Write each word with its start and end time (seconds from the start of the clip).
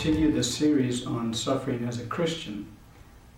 continue 0.00 0.30
the 0.30 0.44
series 0.44 1.04
on 1.04 1.34
suffering 1.34 1.84
as 1.84 1.98
a 1.98 2.06
Christian. 2.06 2.64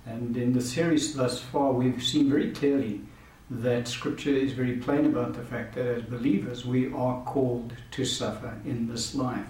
And 0.05 0.37
in 0.37 0.53
the 0.53 0.61
series 0.61 1.15
thus 1.15 1.41
far, 1.41 1.73
we've 1.73 2.03
seen 2.03 2.29
very 2.29 2.53
clearly 2.53 3.01
that 3.49 3.89
Scripture 3.89 4.35
is 4.35 4.53
very 4.53 4.77
plain 4.77 5.07
about 5.07 5.33
the 5.33 5.43
fact 5.43 5.75
that 5.77 5.87
as 5.87 6.03
believers, 6.03 6.67
we 6.67 6.93
are 6.93 7.25
called 7.25 7.73
to 7.93 8.05
suffer 8.05 8.55
in 8.67 8.87
this 8.87 9.15
life. 9.15 9.47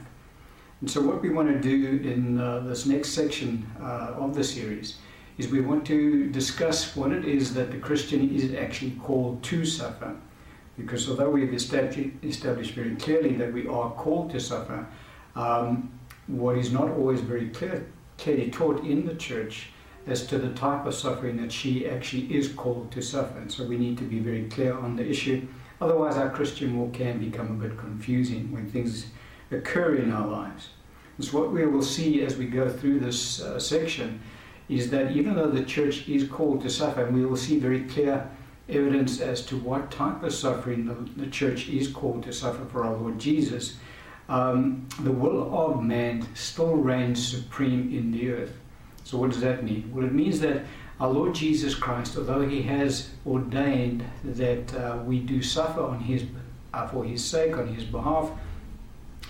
And 0.80 0.88
so, 0.88 1.02
what 1.02 1.20
we 1.20 1.30
want 1.30 1.48
to 1.48 1.60
do 1.60 2.08
in 2.08 2.38
uh, 2.38 2.60
this 2.60 2.86
next 2.86 3.08
section 3.08 3.68
uh, 3.80 4.14
of 4.16 4.36
the 4.36 4.44
series 4.44 4.98
is 5.36 5.48
we 5.48 5.62
want 5.62 5.84
to 5.86 6.30
discuss 6.30 6.94
what 6.94 7.10
it 7.10 7.24
is 7.24 7.52
that 7.54 7.72
the 7.72 7.78
Christian 7.78 8.32
is 8.32 8.54
actually 8.54 8.92
called 8.92 9.42
to 9.42 9.64
suffer. 9.64 10.14
Because 10.78 11.10
although 11.10 11.30
we've 11.30 11.52
established, 11.52 12.10
established 12.22 12.74
very 12.74 12.94
clearly 12.94 13.34
that 13.34 13.52
we 13.52 13.66
are 13.66 13.90
called 13.94 14.30
to 14.30 14.38
suffer, 14.38 14.86
um, 15.34 15.90
what 16.36 16.56
is 16.56 16.72
not 16.72 16.90
always 16.90 17.20
very 17.20 17.48
clear, 17.48 17.86
clearly 18.18 18.50
taught 18.50 18.84
in 18.84 19.06
the 19.06 19.14
church 19.14 19.68
as 20.06 20.26
to 20.26 20.38
the 20.38 20.52
type 20.54 20.86
of 20.86 20.94
suffering 20.94 21.36
that 21.36 21.52
she 21.52 21.88
actually 21.88 22.34
is 22.34 22.48
called 22.48 22.90
to 22.92 23.02
suffer. 23.02 23.38
And 23.38 23.52
so 23.52 23.64
we 23.64 23.76
need 23.76 23.98
to 23.98 24.04
be 24.04 24.18
very 24.18 24.44
clear 24.48 24.76
on 24.76 24.96
the 24.96 25.08
issue. 25.08 25.46
Otherwise, 25.80 26.16
our 26.16 26.30
Christian 26.30 26.78
walk 26.78 26.94
can 26.94 27.18
become 27.18 27.50
a 27.50 27.68
bit 27.68 27.78
confusing 27.78 28.52
when 28.52 28.70
things 28.70 29.06
occur 29.50 29.96
in 29.96 30.12
our 30.12 30.26
lives. 30.26 30.70
And 31.16 31.26
so, 31.26 31.40
what 31.40 31.52
we 31.52 31.66
will 31.66 31.82
see 31.82 32.22
as 32.22 32.36
we 32.36 32.46
go 32.46 32.68
through 32.68 33.00
this 33.00 33.40
uh, 33.40 33.58
section 33.58 34.20
is 34.68 34.90
that 34.90 35.12
even 35.12 35.34
though 35.34 35.50
the 35.50 35.64
church 35.64 36.08
is 36.08 36.28
called 36.28 36.62
to 36.62 36.70
suffer, 36.70 37.04
and 37.04 37.14
we 37.14 37.26
will 37.26 37.36
see 37.36 37.58
very 37.58 37.84
clear 37.84 38.30
evidence 38.68 39.20
as 39.20 39.44
to 39.46 39.56
what 39.56 39.90
type 39.90 40.22
of 40.22 40.32
suffering 40.32 40.86
the, 40.86 41.22
the 41.22 41.30
church 41.30 41.68
is 41.68 41.88
called 41.88 42.22
to 42.22 42.32
suffer 42.32 42.64
for 42.66 42.84
our 42.84 42.94
Lord 42.94 43.18
Jesus 43.18 43.76
um, 44.30 44.86
the 45.00 45.10
will 45.10 45.54
of 45.54 45.82
man 45.82 46.26
still 46.34 46.76
reigns 46.76 47.26
supreme 47.26 47.92
in 47.92 48.12
the 48.12 48.30
earth. 48.30 48.56
So, 49.02 49.18
what 49.18 49.32
does 49.32 49.40
that 49.40 49.64
mean? 49.64 49.90
Well, 49.92 50.04
it 50.04 50.12
means 50.12 50.38
that 50.40 50.62
our 51.00 51.10
Lord 51.10 51.34
Jesus 51.34 51.74
Christ, 51.74 52.16
although 52.16 52.46
He 52.48 52.62
has 52.62 53.10
ordained 53.26 54.04
that 54.22 54.72
uh, 54.74 54.98
we 55.04 55.18
do 55.18 55.42
suffer 55.42 55.82
on 55.82 55.98
His 56.00 56.24
uh, 56.72 56.86
for 56.86 57.04
His 57.04 57.24
sake, 57.24 57.56
on 57.56 57.74
His 57.74 57.84
behalf, 57.84 58.30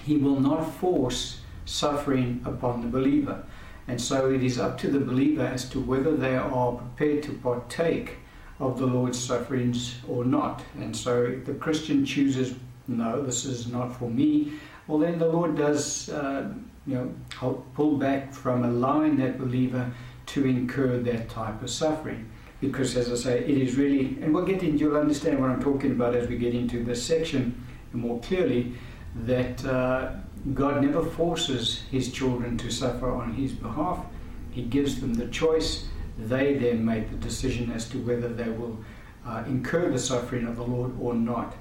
He 0.05 0.19
will 0.19 0.39
not 0.39 0.63
force 0.75 1.41
suffering 1.65 2.43
upon 2.45 2.83
the 2.83 2.89
believer. 2.89 3.43
And 3.89 4.01
so 4.01 4.31
it 4.31 4.45
is 4.45 4.59
up 4.59 4.77
to 4.79 4.89
the 4.89 5.01
believer 5.01 5.45
as 5.45 5.69
to 5.71 5.81
whether 5.81 6.15
they 6.15 6.37
are 6.37 6.73
prepared 6.73 7.23
to 7.25 7.33
partake 7.33 8.19
of 8.59 8.79
the 8.79 8.87
Lord's 8.87 9.19
sufferings 9.19 9.97
or 10.07 10.25
not. 10.25 10.63
And 10.79 10.95
so 10.95 11.23
if 11.23 11.47
the 11.47 11.55
Christian 11.55 12.05
chooses, 12.05 12.55
no, 12.87 13.23
this 13.23 13.47
is 13.47 13.69
not 13.69 13.97
for 13.97 14.11
me, 14.11 14.53
well, 14.91 14.99
then 14.99 15.21
the 15.21 15.27
Lord 15.27 15.57
does, 15.57 16.09
uh, 16.09 16.53
you 16.85 16.95
know, 16.97 17.15
help 17.39 17.73
pull 17.75 17.97
back 17.97 18.35
from 18.35 18.65
allowing 18.65 19.17
that 19.19 19.39
believer 19.39 19.89
to 20.27 20.47
incur 20.47 20.99
that 20.99 21.29
type 21.29 21.63
of 21.63 21.71
suffering. 21.71 22.29
Because, 22.61 22.97
as 22.97 23.11
I 23.11 23.15
say, 23.15 23.39
it 23.39 23.57
is 23.57 23.77
really, 23.77 24.19
and 24.21 24.35
we'll 24.35 24.45
get 24.45 24.65
into, 24.65 24.79
you'll 24.79 24.97
understand 24.97 25.41
what 25.41 25.49
I'm 25.49 25.63
talking 25.63 25.93
about 25.93 26.17
as 26.17 26.29
we 26.29 26.37
get 26.37 26.55
into 26.55 26.83
this 26.83 27.03
section 27.03 27.65
more 27.93 28.21
clearly, 28.21 28.75
that 29.15 29.65
uh, 29.65 30.15
God 30.55 30.83
never 30.83 31.05
forces 31.05 31.83
His 31.91 32.11
children 32.13 32.59
to 32.59 32.71
suffer 32.71 33.11
on 33.13 33.35
His 33.35 33.53
behalf. 33.53 34.05
He 34.51 34.63
gives 34.63 35.01
them 35.01 35.15
the 35.15 35.29
choice. 35.29 35.87
They 36.19 36.55
then 36.55 36.85
make 36.85 37.11
the 37.11 37.17
decision 37.17 37.71
as 37.71 37.89
to 37.91 37.99
whether 37.99 38.29
they 38.29 38.51
will 38.51 38.77
uh, 39.25 39.45
incur 39.47 39.89
the 39.91 39.99
suffering 40.01 40.49
of 40.49 40.57
the 40.57 40.65
Lord 40.65 40.93
or 41.01 41.15
not. 41.15 41.55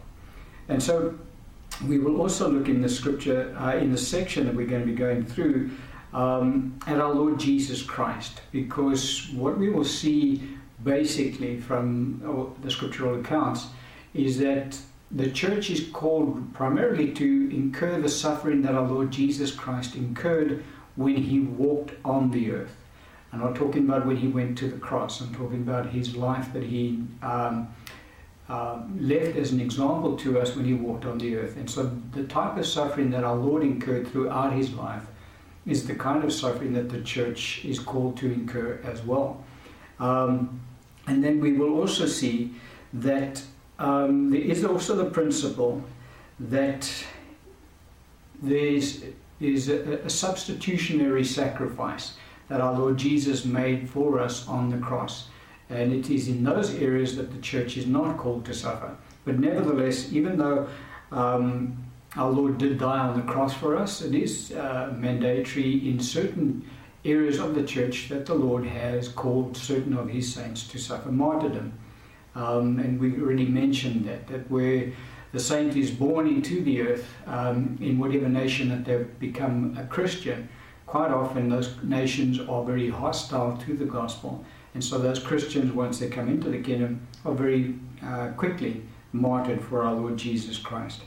And 0.67 0.81
so, 0.81 1.17
we 1.87 1.99
will 1.99 2.19
also 2.19 2.49
look 2.49 2.67
in 2.67 2.81
the 2.81 2.89
scripture, 2.89 3.55
uh, 3.59 3.75
in 3.75 3.91
the 3.91 3.97
section 3.97 4.45
that 4.45 4.55
we're 4.55 4.67
going 4.67 4.81
to 4.81 4.87
be 4.87 4.95
going 4.95 5.25
through, 5.25 5.71
um, 6.13 6.77
at 6.87 6.99
our 6.99 7.13
Lord 7.13 7.39
Jesus 7.39 7.81
Christ, 7.81 8.41
because 8.51 9.29
what 9.33 9.57
we 9.57 9.69
will 9.69 9.85
see 9.85 10.57
basically 10.83 11.59
from 11.59 12.21
uh, 12.25 12.61
the 12.61 12.71
scriptural 12.71 13.19
accounts 13.19 13.67
is 14.13 14.39
that 14.39 14.77
the 15.11 15.29
church 15.29 15.69
is 15.69 15.89
called 15.89 16.53
primarily 16.53 17.11
to 17.13 17.49
incur 17.51 17.99
the 17.99 18.09
suffering 18.09 18.61
that 18.61 18.75
our 18.75 18.87
Lord 18.87 19.11
Jesus 19.11 19.51
Christ 19.51 19.95
incurred 19.95 20.63
when 20.95 21.15
he 21.15 21.39
walked 21.39 21.93
on 22.03 22.31
the 22.31 22.51
earth. 22.51 22.75
I'm 23.31 23.39
not 23.39 23.55
talking 23.55 23.85
about 23.85 24.05
when 24.05 24.17
he 24.17 24.27
went 24.27 24.57
to 24.59 24.69
the 24.69 24.77
cross, 24.77 25.21
I'm 25.21 25.33
talking 25.33 25.61
about 25.61 25.87
his 25.87 26.15
life 26.15 26.51
that 26.53 26.63
he. 26.63 27.03
Um, 27.21 27.69
um, 28.49 28.97
left 28.99 29.35
as 29.37 29.51
an 29.51 29.59
example 29.59 30.17
to 30.17 30.39
us 30.39 30.55
when 30.55 30.65
he 30.65 30.73
walked 30.73 31.05
on 31.05 31.19
the 31.19 31.37
earth. 31.37 31.55
And 31.55 31.69
so 31.69 31.91
the 32.13 32.23
type 32.23 32.57
of 32.57 32.65
suffering 32.65 33.11
that 33.11 33.23
our 33.23 33.35
Lord 33.35 33.63
incurred 33.63 34.07
throughout 34.07 34.53
his 34.53 34.73
life 34.73 35.03
is 35.65 35.85
the 35.85 35.93
kind 35.93 36.23
of 36.23 36.33
suffering 36.33 36.73
that 36.73 36.89
the 36.89 37.01
church 37.01 37.63
is 37.63 37.79
called 37.79 38.17
to 38.17 38.31
incur 38.31 38.79
as 38.83 39.03
well. 39.03 39.43
Um, 39.99 40.61
and 41.05 41.23
then 41.23 41.39
we 41.39 41.53
will 41.53 41.79
also 41.79 42.05
see 42.05 42.55
that 42.93 43.41
um, 43.77 44.31
there 44.31 44.41
is 44.41 44.65
also 44.65 44.95
the 44.95 45.09
principle 45.09 45.83
that 46.39 46.91
there's, 48.41 49.03
there's 49.39 49.69
a, 49.69 49.99
a 50.05 50.09
substitutionary 50.09 51.23
sacrifice 51.23 52.13
that 52.47 52.61
our 52.61 52.73
Lord 52.73 52.97
Jesus 52.97 53.45
made 53.45 53.89
for 53.89 54.19
us 54.19 54.47
on 54.47 54.69
the 54.69 54.77
cross. 54.77 55.28
And 55.69 55.93
it 55.93 56.09
is 56.09 56.27
in 56.27 56.43
those 56.43 56.73
areas 56.75 57.15
that 57.15 57.31
the 57.31 57.39
church 57.39 57.77
is 57.77 57.85
not 57.85 58.17
called 58.17 58.45
to 58.45 58.53
suffer. 58.53 58.95
But 59.23 59.39
nevertheless, 59.39 60.11
even 60.11 60.37
though 60.37 60.67
um, 61.11 61.77
our 62.15 62.31
Lord 62.31 62.57
did 62.57 62.79
die 62.79 62.99
on 62.99 63.15
the 63.15 63.31
cross 63.31 63.53
for 63.53 63.75
us, 63.75 64.01
it 64.01 64.15
is 64.15 64.51
uh, 64.51 64.93
mandatory 64.97 65.87
in 65.87 65.99
certain 65.99 66.67
areas 67.05 67.39
of 67.39 67.55
the 67.55 67.63
church 67.63 68.09
that 68.09 68.25
the 68.25 68.33
Lord 68.33 68.65
has 68.65 69.07
called 69.07 69.55
certain 69.55 69.95
of 69.95 70.09
his 70.09 70.33
saints 70.33 70.67
to 70.69 70.77
suffer 70.79 71.11
martyrdom. 71.11 71.73
Um, 72.35 72.79
and 72.79 72.99
we 72.99 73.19
already 73.21 73.45
mentioned 73.45 74.05
that, 74.05 74.27
that 74.27 74.49
where 74.49 74.91
the 75.31 75.39
saint 75.39 75.75
is 75.75 75.91
born 75.91 76.27
into 76.27 76.61
the 76.61 76.81
earth, 76.81 77.07
um, 77.27 77.77
in 77.81 77.99
whatever 77.99 78.27
nation 78.27 78.69
that 78.69 78.85
they've 78.85 79.19
become 79.19 79.77
a 79.79 79.85
Christian, 79.85 80.49
quite 80.87 81.11
often 81.11 81.49
those 81.49 81.75
nations 81.83 82.39
are 82.39 82.63
very 82.63 82.89
hostile 82.89 83.57
to 83.57 83.75
the 83.75 83.85
gospel 83.85 84.43
and 84.79 84.83
so 84.85 84.97
those 84.97 85.19
Christians, 85.19 85.73
once 85.73 85.99
they 85.99 86.07
come 86.07 86.29
into 86.29 86.49
the 86.49 86.61
kingdom, 86.61 87.05
are 87.25 87.33
very 87.33 87.75
uh, 88.01 88.29
quickly 88.37 88.81
martyred 89.11 89.61
for 89.61 89.83
our 89.83 89.93
Lord 89.93 90.15
Jesus 90.15 90.57
Christ. 90.57 91.01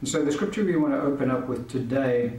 And 0.00 0.06
so 0.06 0.22
the 0.22 0.30
scripture 0.30 0.62
we 0.62 0.76
want 0.76 0.92
to 0.92 1.00
open 1.00 1.30
up 1.30 1.48
with 1.48 1.66
today 1.66 2.38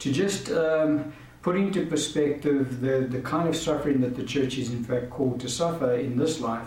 to 0.00 0.12
just 0.12 0.50
um, 0.50 1.12
put 1.42 1.54
into 1.54 1.86
perspective 1.86 2.80
the, 2.80 3.06
the 3.08 3.20
kind 3.20 3.48
of 3.48 3.54
suffering 3.54 4.00
that 4.00 4.16
the 4.16 4.24
church 4.24 4.58
is 4.58 4.72
in 4.72 4.82
fact 4.82 5.10
called 5.10 5.38
to 5.42 5.48
suffer 5.48 5.94
in 5.94 6.16
this 6.16 6.40
life 6.40 6.66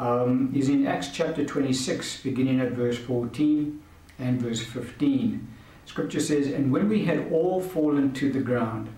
um, 0.00 0.52
is 0.52 0.68
in 0.68 0.88
Acts 0.88 1.10
chapter 1.12 1.44
26, 1.44 2.24
beginning 2.24 2.58
at 2.58 2.72
verse 2.72 2.98
14 2.98 3.80
and 4.18 4.42
verse 4.42 4.60
15. 4.60 5.46
Scripture 5.86 6.18
says, 6.18 6.48
And 6.48 6.72
when 6.72 6.88
we 6.88 7.04
had 7.04 7.30
all 7.30 7.60
fallen 7.60 8.12
to 8.14 8.32
the 8.32 8.40
ground, 8.40 8.88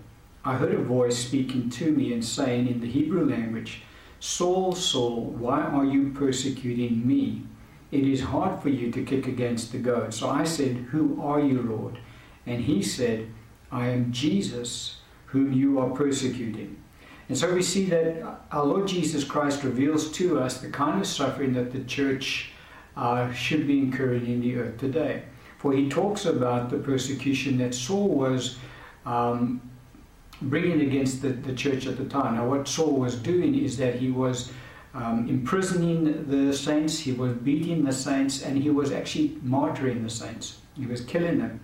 I 0.45 0.57
heard 0.57 0.75
a 0.75 0.79
voice 0.79 1.19
speaking 1.19 1.71
to 1.71 1.93
me 1.93 2.13
and 2.13 2.25
saying 2.25 2.67
in 2.67 2.81
the 2.81 2.91
Hebrew 2.91 3.25
language, 3.29 3.83
Saul, 4.19 4.73
Saul, 4.73 5.27
why 5.39 5.61
are 5.61 5.85
you 5.85 6.11
persecuting 6.11 7.07
me? 7.07 7.43
It 7.93 8.05
is 8.05 8.23
hard 8.23 8.61
for 8.61 8.69
you 8.69 8.91
to 8.91 9.05
kick 9.05 9.27
against 9.27 9.71
the 9.71 9.79
goad. 9.79 10.15
So 10.15 10.29
I 10.31 10.45
said, 10.45 10.77
Who 10.91 11.21
are 11.23 11.41
you, 11.41 11.63
Lord? 11.63 11.99
And 12.47 12.63
he 12.63 12.83
said, 12.83 13.29
I 13.71 13.89
am 13.89 14.11
Jesus, 14.11 15.01
whom 15.27 15.53
you 15.53 15.79
are 15.79 15.91
persecuting. 15.91 16.83
And 17.29 17.39
so 17.39 17.55
we 17.55 17.63
see 17.63 17.87
that 17.87 18.23
our 18.51 18.65
Lord 18.65 18.89
Jesus 18.89 19.25
Christ 19.25 19.63
reveals 19.63 20.11
to 20.13 20.41
us 20.41 20.61
the 20.61 20.71
kind 20.71 21.01
of 21.01 21.07
suffering 21.07 21.53
that 21.55 21.73
the 21.73 21.85
church 21.85 22.51
uh, 22.97 23.33
should 23.33 23.67
be 23.67 23.79
incurring 23.79 24.27
in 24.27 24.41
the 24.41 24.57
earth 24.57 24.79
today. 24.79 25.23
For 25.59 25.73
he 25.73 25.89
talks 25.89 26.27
about 26.27 26.71
the 26.71 26.79
persecution 26.79 27.59
that 27.59 27.75
Saul 27.75 28.09
was 28.09 28.59
um, 29.07 29.61
bringing 30.43 30.81
against 30.83 31.23
the, 31.23 31.31
the 31.31 31.55
church 31.55 31.87
at 31.87 31.97
the 31.97 32.05
time. 32.05 32.37
Now, 32.37 32.47
what 32.47 32.69
Saul 32.69 32.93
was 32.93 33.17
doing 33.17 33.63
is 33.63 33.77
that 33.79 33.97
he 33.97 34.11
was 34.11 34.53
um, 34.95 35.29
imprisoning 35.29 36.29
the 36.29 36.53
saints, 36.53 36.99
he 36.99 37.13
was 37.13 37.33
beating 37.33 37.85
the 37.85 37.93
saints, 37.93 38.43
and 38.43 38.59
he 38.59 38.71
was 38.71 38.93
actually 38.93 39.31
martyring 39.45 40.03
the 40.03 40.11
saints. 40.11 40.59
He 40.77 40.87
was 40.87 41.01
killing 41.01 41.39
them. 41.39 41.61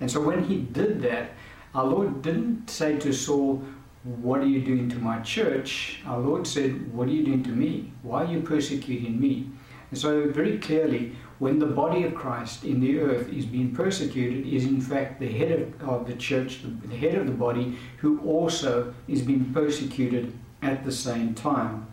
And 0.00 0.10
so 0.10 0.20
when 0.20 0.44
he 0.44 0.58
did 0.58 1.02
that, 1.02 1.32
our 1.74 1.84
Lord 1.84 2.22
didn't 2.22 2.70
say 2.70 2.98
to 2.98 3.12
Saul, 3.12 3.62
What 4.04 4.40
are 4.40 4.46
you 4.46 4.62
doing 4.62 4.88
to 4.90 4.98
my 4.98 5.20
church? 5.20 6.00
Our 6.06 6.18
Lord 6.18 6.46
said, 6.46 6.92
What 6.92 7.08
are 7.08 7.12
you 7.12 7.24
doing 7.24 7.42
to 7.44 7.50
me? 7.50 7.92
Why 8.02 8.24
are 8.24 8.32
you 8.32 8.40
persecuting 8.40 9.20
me? 9.20 9.50
And 9.90 9.98
so, 9.98 10.28
very 10.30 10.58
clearly, 10.58 11.16
when 11.40 11.58
the 11.58 11.66
body 11.66 12.04
of 12.04 12.14
Christ 12.14 12.64
in 12.64 12.80
the 12.80 13.00
earth 13.00 13.32
is 13.32 13.46
being 13.46 13.74
persecuted, 13.74 14.46
is 14.46 14.66
in 14.66 14.78
fact 14.78 15.18
the 15.18 15.32
head 15.32 15.50
of, 15.50 15.88
of 15.88 16.06
the 16.06 16.14
church, 16.14 16.60
the, 16.62 16.96
head 16.96 17.14
of 17.14 17.26
the 17.26 17.32
body, 17.32 17.78
who 17.96 18.20
also 18.20 18.94
is 19.08 19.22
being 19.22 19.50
persecuted 19.52 20.34
at 20.60 20.84
the 20.84 20.92
same 20.92 21.34
time. 21.34 21.86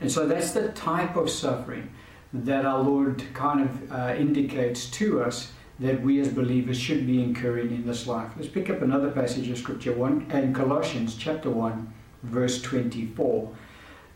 And 0.00 0.10
so 0.10 0.26
that's 0.26 0.52
the 0.52 0.68
type 0.68 1.14
of 1.14 1.28
suffering 1.28 1.90
that 2.32 2.64
our 2.64 2.82
Lord 2.82 3.22
kind 3.34 3.60
of 3.60 3.92
uh, 3.92 4.14
indicates 4.14 4.90
to 4.92 5.22
us 5.22 5.52
that 5.78 6.00
we 6.00 6.18
as 6.20 6.28
believers 6.28 6.78
should 6.78 7.06
be 7.06 7.22
incurring 7.22 7.70
in 7.70 7.86
this 7.86 8.06
life. 8.06 8.30
Let's 8.34 8.48
pick 8.48 8.70
up 8.70 8.80
another 8.80 9.10
passage 9.10 9.50
of 9.50 9.58
scripture, 9.58 9.92
one 9.92 10.26
in 10.30 10.54
Colossians 10.54 11.16
chapter 11.16 11.50
1, 11.50 11.92
verse 12.22 12.62
24. 12.62 13.54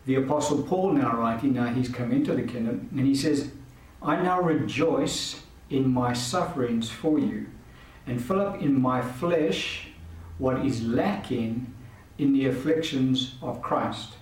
The 0.07 0.15
Apostle 0.15 0.63
Paul 0.63 0.93
now 0.93 1.15
writing, 1.15 1.53
now 1.53 1.67
he's 1.67 1.89
come 1.89 2.11
into 2.11 2.33
the 2.33 2.41
kingdom, 2.41 2.89
and 2.91 3.05
he 3.05 3.13
says, 3.13 3.51
I 4.01 4.21
now 4.21 4.41
rejoice 4.41 5.41
in 5.69 5.93
my 5.93 6.13
sufferings 6.13 6.89
for 6.89 7.19
you, 7.19 7.47
and 8.07 8.23
fill 8.23 8.41
up 8.41 8.61
in 8.61 8.79
my 8.81 9.01
flesh 9.01 9.87
what 10.37 10.65
is 10.65 10.81
lacking 10.83 11.73
in 12.17 12.33
the 12.33 12.47
afflictions 12.47 13.35
of 13.41 13.61
Christ, 13.61 14.13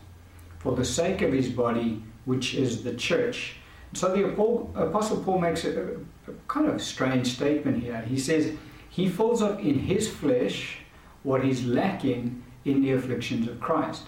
for 0.60 0.76
the 0.76 0.86
sake 0.86 1.22
of 1.22 1.32
his 1.32 1.50
body, 1.50 2.04
which 2.26 2.54
is 2.56 2.84
the 2.84 2.96
church. 2.96 3.58
So 3.94 4.14
the 4.14 4.28
Apostle 4.28 5.24
Paul 5.24 5.40
makes 5.40 5.64
a, 5.64 5.98
a 6.28 6.32
kind 6.48 6.68
of 6.68 6.82
strange 6.82 7.28
statement 7.36 7.82
here. 7.82 8.02
He 8.02 8.18
says, 8.20 8.54
He 8.90 9.08
fills 9.08 9.42
up 9.42 9.60
in 9.60 9.80
his 9.80 10.10
flesh 10.10 10.80
what 11.24 11.46
is 11.46 11.66
lacking 11.66 12.44
in 12.66 12.82
the 12.82 12.92
afflictions 12.92 13.48
of 13.48 13.60
Christ. 13.60 14.04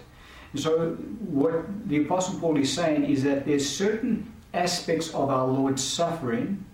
And 0.51 0.61
so, 0.61 0.91
what 1.19 1.87
the 1.87 2.03
Apostle 2.03 2.39
Paul 2.39 2.57
is 2.57 2.73
saying 2.73 3.05
is 3.05 3.23
that 3.23 3.45
there's 3.45 3.67
certain 3.67 4.33
aspects 4.53 5.13
of 5.13 5.29
our 5.29 5.47
Lord's 5.47 5.83
suffering 5.83 6.65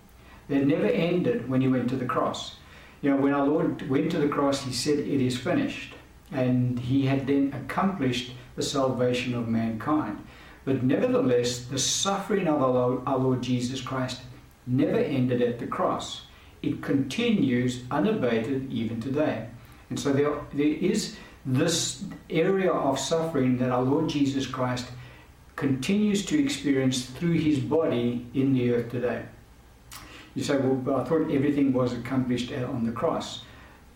that 0.48 0.66
never 0.66 0.88
ended 0.88 1.50
when 1.50 1.62
he 1.62 1.68
went 1.68 1.90
to 1.90 1.96
the 1.96 2.06
cross. 2.06 2.56
You 3.02 3.12
know, 3.12 3.18
when 3.18 3.34
our 3.34 3.46
Lord 3.46 3.90
went 3.90 4.12
to 4.12 4.18
the 4.18 4.28
cross, 4.28 4.64
he 4.64 4.72
said, 4.72 5.00
It 5.00 5.22
is 5.22 5.38
finished. 5.38 5.94
And 6.32 6.80
he 6.80 7.06
had 7.06 7.28
then 7.28 7.54
accomplished 7.54 8.34
the 8.56 8.64
salvation 8.64 9.36
of 9.36 9.48
mankind. 9.48 10.26
But 10.64 10.84
nevertheless, 10.84 11.66
the 11.66 11.78
suffering 11.78 12.48
of 12.48 12.62
our 12.62 13.18
Lord, 13.18 13.44
Jesus 13.44 13.82
Christ 13.82 14.22
never 14.66 14.98
ended 14.98 15.42
at 15.42 15.60
the 15.60 15.68
cross. 15.68 16.24
It 16.64 16.82
continues 16.82 17.84
unabated 17.92 18.72
even 18.74 19.00
today. 19.00 19.48
And 19.92 20.00
so 20.00 20.12
there, 20.12 20.34
there 20.54 20.66
is 20.66 21.16
this 21.46 22.04
area 22.32 22.72
of 22.72 22.98
suffering 22.98 23.58
that 23.60 23.70
our 23.70 23.84
Lord 23.84 24.10
Jesus 24.10 24.48
Christ 24.48 24.88
continues 25.56 26.26
to 26.26 26.42
experience 26.42 27.06
through 27.06 27.34
his 27.34 27.60
body 27.60 28.26
in 28.34 28.54
the 28.54 28.74
earth 28.74 28.92
today. 28.92 29.24
You 30.34 30.44
say, 30.44 30.58
well, 30.58 31.00
I 31.00 31.04
thought 31.06 31.32
everything 31.32 31.72
was 31.72 31.94
accomplished 31.94 32.52
on 32.52 32.86
the 32.86 32.92
cross. 32.92 33.44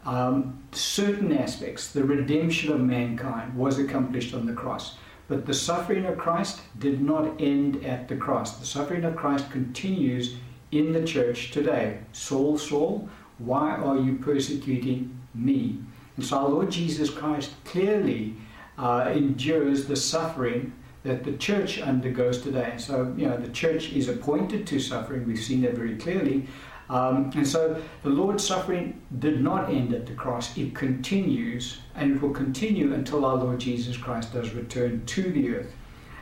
Um, 0.05 0.63
certain 0.71 1.37
aspects, 1.37 1.91
the 1.91 2.03
redemption 2.03 2.71
of 2.71 2.79
mankind, 2.79 3.55
was 3.55 3.77
accomplished 3.77 4.33
on 4.33 4.45
the 4.45 4.53
cross. 4.53 4.95
But 5.27 5.45
the 5.45 5.53
suffering 5.53 6.05
of 6.05 6.17
Christ 6.17 6.61
did 6.79 7.01
not 7.01 7.39
end 7.41 7.85
at 7.85 8.07
the 8.07 8.15
cross. 8.15 8.57
The 8.57 8.65
suffering 8.65 9.03
of 9.03 9.15
Christ 9.15 9.51
continues 9.51 10.37
in 10.71 10.93
the 10.93 11.05
church 11.05 11.51
today. 11.51 11.99
Saul, 12.13 12.57
Saul, 12.57 13.09
why 13.37 13.75
are 13.75 13.97
you 13.97 14.15
persecuting 14.15 15.19
me? 15.35 15.79
And 16.15 16.25
so 16.25 16.37
our 16.37 16.49
Lord 16.49 16.71
Jesus 16.71 17.09
Christ 17.09 17.51
clearly 17.65 18.35
uh, 18.77 19.11
endures 19.13 19.85
the 19.85 19.95
suffering 19.95 20.73
that 21.03 21.23
the 21.23 21.33
church 21.33 21.79
undergoes 21.79 22.41
today. 22.41 22.73
So, 22.77 23.13
you 23.17 23.27
know, 23.27 23.37
the 23.37 23.49
church 23.49 23.93
is 23.93 24.09
appointed 24.09 24.67
to 24.67 24.79
suffering. 24.79 25.25
We've 25.25 25.39
seen 25.39 25.61
that 25.61 25.73
very 25.73 25.95
clearly. 25.95 26.47
Um, 26.89 27.31
and 27.35 27.47
so 27.47 27.81
the 28.01 28.09
Lord's 28.09 28.45
suffering 28.45 28.99
did 29.19 29.41
not 29.41 29.69
end 29.69 29.93
at 29.93 30.07
the 30.07 30.13
cross. 30.13 30.57
It 30.57 30.73
continues, 30.73 31.79
and 31.95 32.15
it 32.15 32.21
will 32.21 32.31
continue 32.31 32.93
until 32.93 33.25
our 33.25 33.35
Lord 33.35 33.59
Jesus 33.59 33.95
Christ 33.95 34.33
does 34.33 34.53
return 34.53 35.05
to 35.05 35.31
the 35.31 35.55
earth. 35.55 35.73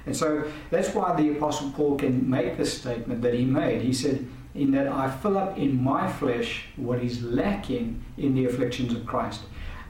And 0.06 0.16
so 0.16 0.50
that's 0.70 0.94
why 0.94 1.16
the 1.16 1.32
Apostle 1.32 1.72
Paul 1.72 1.98
can 1.98 2.30
make 2.30 2.58
the 2.58 2.66
statement 2.66 3.22
that 3.22 3.34
he 3.34 3.46
made. 3.46 3.82
He 3.82 3.94
said, 3.94 4.28
In 4.56 4.72
that 4.72 4.88
I 4.88 5.10
fill 5.10 5.38
up 5.38 5.58
in 5.58 5.82
my 5.82 6.12
flesh 6.12 6.66
what 6.76 7.02
is 7.02 7.24
lacking 7.24 8.04
in 8.18 8.34
the 8.34 8.46
afflictions 8.46 8.94
of 8.94 9.06
Christ. 9.06 9.42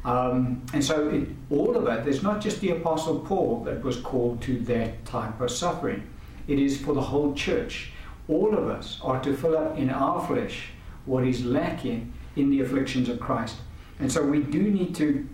Um, 0.07 0.61
and 0.71 0.81
so, 0.81 1.25
all 1.49 1.75
of 1.75 1.85
it, 1.87 2.05
there's 2.05 2.23
not 2.23 2.39
just 2.39 2.61
the 2.61 2.69
Apostle 2.69 3.19
Paul 3.19 3.65
that 3.65 3.83
was 3.83 3.99
called 3.99 4.41
to 4.43 4.57
that 4.61 5.03
type 5.05 5.41
of 5.41 5.51
suffering, 5.51 6.07
it 6.47 6.59
is 6.59 6.79
for 6.79 6.93
the 6.93 7.01
whole 7.01 7.33
church. 7.33 7.91
All 8.29 8.57
of 8.57 8.69
us 8.69 9.01
are 9.03 9.21
to 9.21 9.35
fill 9.35 9.57
up 9.57 9.77
in 9.77 9.89
our 9.89 10.25
flesh 10.25 10.69
what 11.05 11.25
is 11.25 11.43
lacking 11.43 12.13
in 12.37 12.49
the 12.49 12.61
afflictions 12.61 13.09
of 13.09 13.19
Christ. 13.19 13.57
And 13.99 14.09
so, 14.09 14.23
we 14.23 14.39
do 14.43 14.71
need 14.71 14.95
to 14.95 15.27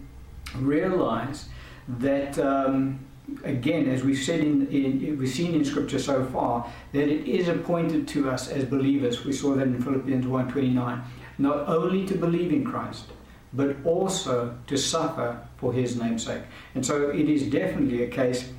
realize 0.56 1.50
that. 1.88 2.40
Um, 2.40 3.00
again, 3.46 3.88
as 3.88 4.04
we've 4.04 4.22
said 4.22 4.42
in, 4.42 4.68
in, 4.68 5.18
we've 5.18 5.30
seen 5.30 5.56
in 5.56 5.64
Scripture 5.64 6.00
so 6.00 6.25
far, 6.25 6.70
that 6.92 7.08
it 7.08 7.25
is 7.25 7.48
appointed 7.48 8.06
to 8.10 8.30
us 8.30 8.50
as 8.50 8.66
believers. 8.66 9.24
We 9.24 9.31
saw 9.31 9.54
that 9.56 9.68
in 9.68 9.81
Philippians 9.81 10.25
1:29, 10.25 11.02
not 11.38 11.70
only 11.70 12.06
to 12.08 12.16
believe 12.16 12.52
in 12.52 12.66
Christ, 12.66 13.06
but 13.54 13.76
also 13.86 14.58
to 14.68 14.78
suffer 14.78 15.40
for 15.58 15.74
his 15.74 15.96
namesake. 15.96 16.44
And 16.76 16.86
so 16.86 17.10
it 17.10 17.30
is 17.30 17.44
definitely 17.50 18.04
a 18.04 18.08
case 18.08 18.50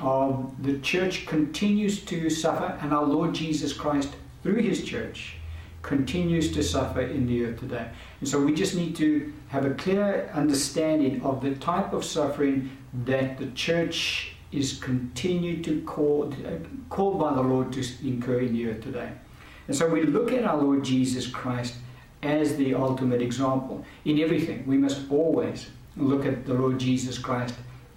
of 0.00 0.50
the 0.62 0.78
church 0.78 1.26
continues 1.26 2.04
to 2.06 2.30
suffer, 2.30 2.78
and 2.80 2.92
our 2.92 3.04
Lord 3.04 3.34
Jesus 3.34 3.72
Christ, 3.72 4.10
through 4.42 4.62
his 4.62 4.84
church, 4.84 5.36
continues 5.82 6.52
to 6.52 6.62
suffer 6.62 7.02
in 7.02 7.26
the 7.26 7.44
earth 7.44 7.60
today. 7.60 7.88
And 8.20 8.28
so 8.28 8.40
we 8.42 8.54
just 8.54 8.74
need 8.74 8.96
to 8.96 9.32
have 9.48 9.66
a 9.66 9.74
clear 9.74 10.30
understanding 10.32 11.22
of 11.22 11.42
the 11.42 11.54
type 11.56 11.92
of 11.92 12.04
suffering 12.04 12.70
that 13.04 13.38
the 13.38 13.46
church 13.50 14.34
is 14.50 14.78
continued 14.78 15.64
to 15.64 15.82
call, 15.82 16.32
called 16.88 17.18
by 17.18 17.34
the 17.34 17.42
Lord 17.42 17.72
to 17.74 17.84
incur 18.02 18.40
in 18.40 18.54
the 18.54 18.70
earth 18.70 18.82
today. 18.82 19.12
And 19.66 19.76
so 19.76 19.88
we 19.88 20.02
look 20.04 20.32
at 20.32 20.44
our 20.44 20.56
Lord 20.56 20.84
Jesus 20.84 21.26
Christ 21.26 21.74
as 22.24 22.56
the 22.56 22.74
ultimate 22.74 23.22
example. 23.22 23.84
In 24.04 24.18
everything, 24.20 24.66
we 24.66 24.78
must 24.78 25.10
always 25.10 25.70
look 25.96 26.26
at 26.26 26.46
the 26.46 26.54
Lord 26.54 26.78
Jesus 26.78 27.18
Christ 27.18 27.54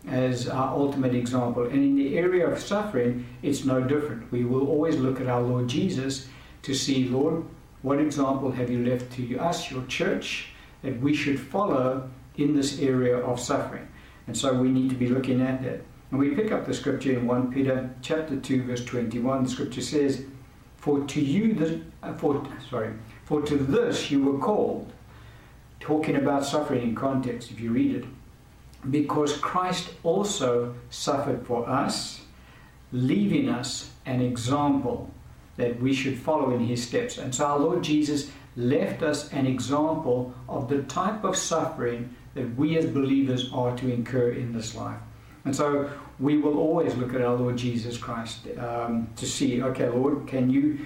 as 0.07 0.47
our 0.47 0.75
ultimate 0.75 1.15
example. 1.15 1.63
And 1.63 1.83
in 1.83 1.95
the 1.95 2.18
area 2.18 2.47
of 2.47 2.59
suffering, 2.59 3.25
it's 3.41 3.65
no 3.65 3.81
different. 3.81 4.31
We 4.31 4.45
will 4.45 4.68
always 4.68 4.95
look 4.95 5.19
at 5.19 5.27
our 5.27 5.41
Lord 5.41 5.68
Jesus 5.68 6.27
to 6.63 6.74
see, 6.74 7.09
Lord, 7.09 7.44
what 7.81 8.00
example 8.00 8.51
have 8.51 8.69
you 8.69 8.85
left 8.85 9.12
to 9.13 9.38
us, 9.38 9.71
your 9.71 9.85
church, 9.85 10.50
that 10.81 11.00
we 11.00 11.13
should 11.13 11.39
follow 11.39 12.09
in 12.35 12.56
this 12.56 12.79
area 12.79 13.18
of 13.18 13.39
suffering? 13.39 13.88
And 14.27 14.38
so 14.38 14.53
we 14.53 14.69
need 14.69 14.89
to 14.89 14.95
be 14.95 15.07
looking 15.07 15.41
at 15.41 15.63
that. 15.63 15.81
And 16.12 16.19
we 16.19 16.35
pick 16.35 16.51
up 16.51 16.65
the 16.65 16.74
scripture 16.74 17.13
in 17.13 17.27
1 17.27 17.51
Peter 17.51 17.89
chapter 18.01 18.38
2, 18.38 18.63
verse 18.63 18.85
21. 18.85 19.44
The 19.44 19.50
scripture 19.50 19.81
says, 19.81 20.25
For 20.77 21.03
to 21.03 21.21
you, 21.21 21.53
the, 21.53 21.81
for, 22.18 22.46
sorry, 22.69 22.93
for 23.27 23.41
to 23.41 23.57
this 23.57 24.10
you 24.10 24.24
were 24.24 24.39
called. 24.39 24.89
Talking 25.81 26.15
about 26.15 26.46
suffering 26.46 26.81
in 26.81 26.96
context, 26.96 27.51
if 27.51 27.60
you 27.60 27.72
read 27.72 27.93
it. 27.93 28.05
Because 28.89 29.36
Christ 29.38 29.89
also 30.03 30.74
suffered 30.89 31.46
for 31.46 31.67
us, 31.67 32.22
leaving 32.93 33.50
us 33.50 33.91
an 34.05 34.22
example 34.22 35.12
that 35.57 35.77
we 35.81 35.93
should 35.93 36.17
follow 36.17 36.51
in 36.51 36.65
his 36.65 36.88
steps. 36.88 37.17
And 37.17 37.36
so 37.36 37.46
our 37.46 37.60
Lord 37.60 37.84
Jesus 37.84 38.31
left 38.55 39.03
us 39.03 39.29
an 39.34 39.46
example 39.46 40.34
of 40.48 40.69
the 40.69 40.84
type 40.84 41.25
of 41.25 41.36
suffering 41.36 42.15
that 42.34 42.55
we 42.55 42.77
as 42.77 42.86
believers 42.86 43.51
are 43.51 43.75
to 43.75 43.91
incur 43.91 44.31
in 44.31 44.53
this 44.53 44.74
life. 44.74 45.00
And 45.43 45.53
so 45.53 45.89
we 46.17 46.38
will 46.38 46.57
always 46.57 46.96
look 46.96 47.13
at 47.13 47.22
our 47.22 47.36
Lord 47.36 47.57
Jesus 47.57 47.98
Christ 47.98 48.48
um, 48.57 49.10
to 49.17 49.25
see, 49.25 49.62
okay, 49.62 49.89
Lord, 49.89 50.27
can 50.27 50.50
you 50.50 50.86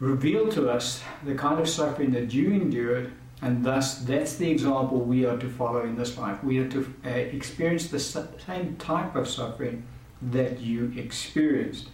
reveal 0.00 0.48
to 0.52 0.70
us 0.70 1.02
the 1.24 1.34
kind 1.34 1.60
of 1.60 1.68
suffering 1.68 2.12
that 2.12 2.32
you 2.32 2.52
endured, 2.52 3.12
and 3.42 3.64
thus 3.64 3.98
that's 4.00 4.36
the 4.36 4.50
example 4.50 5.00
we 5.00 5.24
are 5.24 5.38
to 5.38 5.48
follow 5.48 5.82
in 5.82 5.96
this 5.96 6.16
life. 6.16 6.42
We 6.42 6.58
are 6.58 6.68
to 6.68 6.94
uh, 7.04 7.08
experience 7.08 7.88
the 7.88 8.00
same 8.00 8.76
type 8.76 9.16
of 9.16 9.28
suffering 9.28 9.84
that 10.20 10.60
you 10.60 10.92
experienced. 10.96 11.88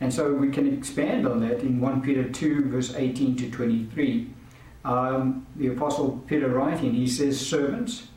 And 0.00 0.12
so 0.12 0.32
we 0.32 0.50
can 0.50 0.72
expand 0.72 1.26
on 1.26 1.40
that 1.40 1.60
in 1.60 1.80
1 1.80 2.02
Peter 2.02 2.28
2, 2.28 2.64
verse 2.66 2.94
18 2.94 3.36
to 3.36 3.50
23. 3.50 4.30
Um, 4.84 5.46
the 5.56 5.68
Apostle 5.68 6.24
Peter 6.26 6.48
writing, 6.48 6.94
he 6.94 7.06
says, 7.06 7.38
Servants, 7.46 8.08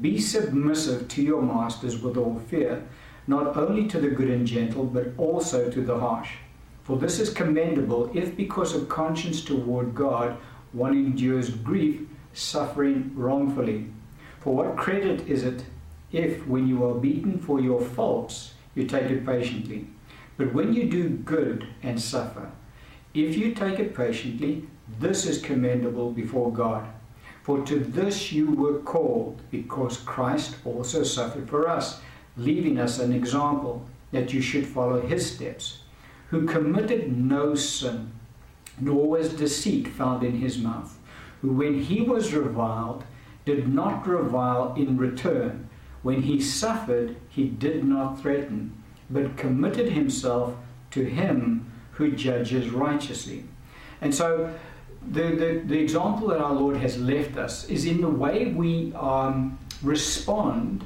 be 0.00 0.18
submissive 0.18 1.08
to 1.08 1.22
your 1.22 1.42
masters 1.42 2.00
with 2.00 2.16
all 2.16 2.40
fear, 2.48 2.86
not 3.26 3.56
only 3.56 3.86
to 3.88 4.00
the 4.00 4.08
good 4.08 4.30
and 4.30 4.46
gentle, 4.46 4.84
but 4.84 5.08
also 5.18 5.70
to 5.70 5.82
the 5.82 5.98
harsh. 5.98 6.30
For 6.86 6.96
this 6.96 7.18
is 7.18 7.30
commendable 7.30 8.12
if, 8.14 8.36
because 8.36 8.72
of 8.72 8.88
conscience 8.88 9.42
toward 9.42 9.92
God, 9.92 10.36
one 10.70 10.92
endures 10.92 11.50
grief, 11.50 12.02
suffering 12.32 13.10
wrongfully. 13.16 13.88
For 14.38 14.54
what 14.54 14.76
credit 14.76 15.28
is 15.28 15.42
it 15.42 15.64
if, 16.12 16.46
when 16.46 16.68
you 16.68 16.84
are 16.84 16.94
beaten 16.94 17.40
for 17.40 17.58
your 17.60 17.80
faults, 17.80 18.52
you 18.76 18.86
take 18.86 19.10
it 19.10 19.26
patiently? 19.26 19.88
But 20.36 20.54
when 20.54 20.72
you 20.72 20.88
do 20.88 21.08
good 21.08 21.66
and 21.82 22.00
suffer, 22.00 22.52
if 23.14 23.36
you 23.36 23.52
take 23.52 23.80
it 23.80 23.96
patiently, 23.96 24.68
this 25.00 25.26
is 25.26 25.42
commendable 25.42 26.12
before 26.12 26.52
God. 26.52 26.86
For 27.42 27.66
to 27.66 27.80
this 27.80 28.30
you 28.30 28.52
were 28.52 28.78
called, 28.78 29.42
because 29.50 29.96
Christ 29.96 30.54
also 30.64 31.02
suffered 31.02 31.48
for 31.50 31.68
us, 31.68 32.00
leaving 32.36 32.78
us 32.78 33.00
an 33.00 33.12
example 33.12 33.84
that 34.12 34.32
you 34.32 34.40
should 34.40 34.68
follow 34.68 35.00
his 35.00 35.28
steps 35.34 35.78
who 36.30 36.46
committed 36.46 37.16
no 37.16 37.54
sin, 37.54 38.12
nor 38.80 39.08
was 39.08 39.34
deceit 39.34 39.88
found 39.88 40.22
in 40.22 40.38
his 40.38 40.58
mouth, 40.58 40.98
who, 41.40 41.52
when 41.52 41.82
he 41.82 42.00
was 42.00 42.34
reviled, 42.34 43.04
did 43.44 43.68
not 43.68 44.06
revile 44.06 44.74
in 44.76 44.96
return. 44.96 45.68
When 46.02 46.22
he 46.22 46.40
suffered, 46.40 47.16
he 47.28 47.44
did 47.44 47.84
not 47.84 48.20
threaten, 48.20 48.82
but 49.08 49.36
committed 49.36 49.92
himself 49.92 50.54
to 50.90 51.04
him 51.04 51.70
who 51.92 52.12
judges 52.12 52.70
righteously. 52.70 53.44
And 54.00 54.14
so, 54.14 54.52
the, 55.08 55.22
the, 55.22 55.62
the 55.64 55.78
example 55.78 56.28
that 56.28 56.40
our 56.40 56.52
Lord 56.52 56.76
has 56.78 56.98
left 56.98 57.36
us 57.36 57.68
is 57.68 57.86
in 57.86 58.00
the 58.00 58.08
way 58.08 58.46
we 58.46 58.92
um, 58.94 59.58
respond 59.82 60.84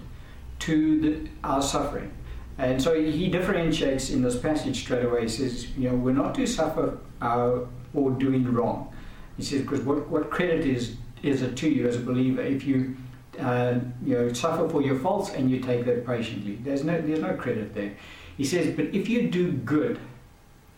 to 0.60 1.00
the, 1.00 1.30
our 1.42 1.62
suffering. 1.62 2.12
And 2.60 2.82
so 2.82 2.94
he 2.94 3.28
differentiates 3.28 4.10
in 4.10 4.20
this 4.20 4.38
passage 4.38 4.80
straight 4.80 5.06
away. 5.06 5.22
He 5.22 5.28
says, 5.28 5.70
you 5.78 5.88
know, 5.88 5.96
we're 5.96 6.12
not 6.12 6.34
to 6.34 6.46
suffer 6.46 6.98
uh, 7.22 7.60
or 7.94 8.10
doing 8.10 8.52
wrong. 8.52 8.92
He 9.38 9.42
says, 9.42 9.62
because 9.62 9.80
what, 9.80 10.06
what 10.08 10.30
credit 10.30 10.66
is, 10.66 10.96
is 11.22 11.40
it 11.40 11.56
to 11.56 11.68
you 11.70 11.88
as 11.88 11.96
a 11.96 12.00
believer 12.00 12.42
if 12.42 12.64
you, 12.64 12.96
uh, 13.38 13.80
you 14.04 14.14
know, 14.14 14.32
suffer 14.34 14.68
for 14.68 14.82
your 14.82 14.98
faults 14.98 15.30
and 15.30 15.50
you 15.50 15.60
take 15.60 15.86
that 15.86 16.04
patiently? 16.04 16.56
There's 16.56 16.84
no, 16.84 17.00
there's 17.00 17.20
no 17.20 17.34
credit 17.34 17.74
there. 17.74 17.96
He 18.36 18.44
says, 18.44 18.76
but 18.76 18.94
if 18.94 19.08
you 19.08 19.30
do 19.30 19.52
good 19.52 19.98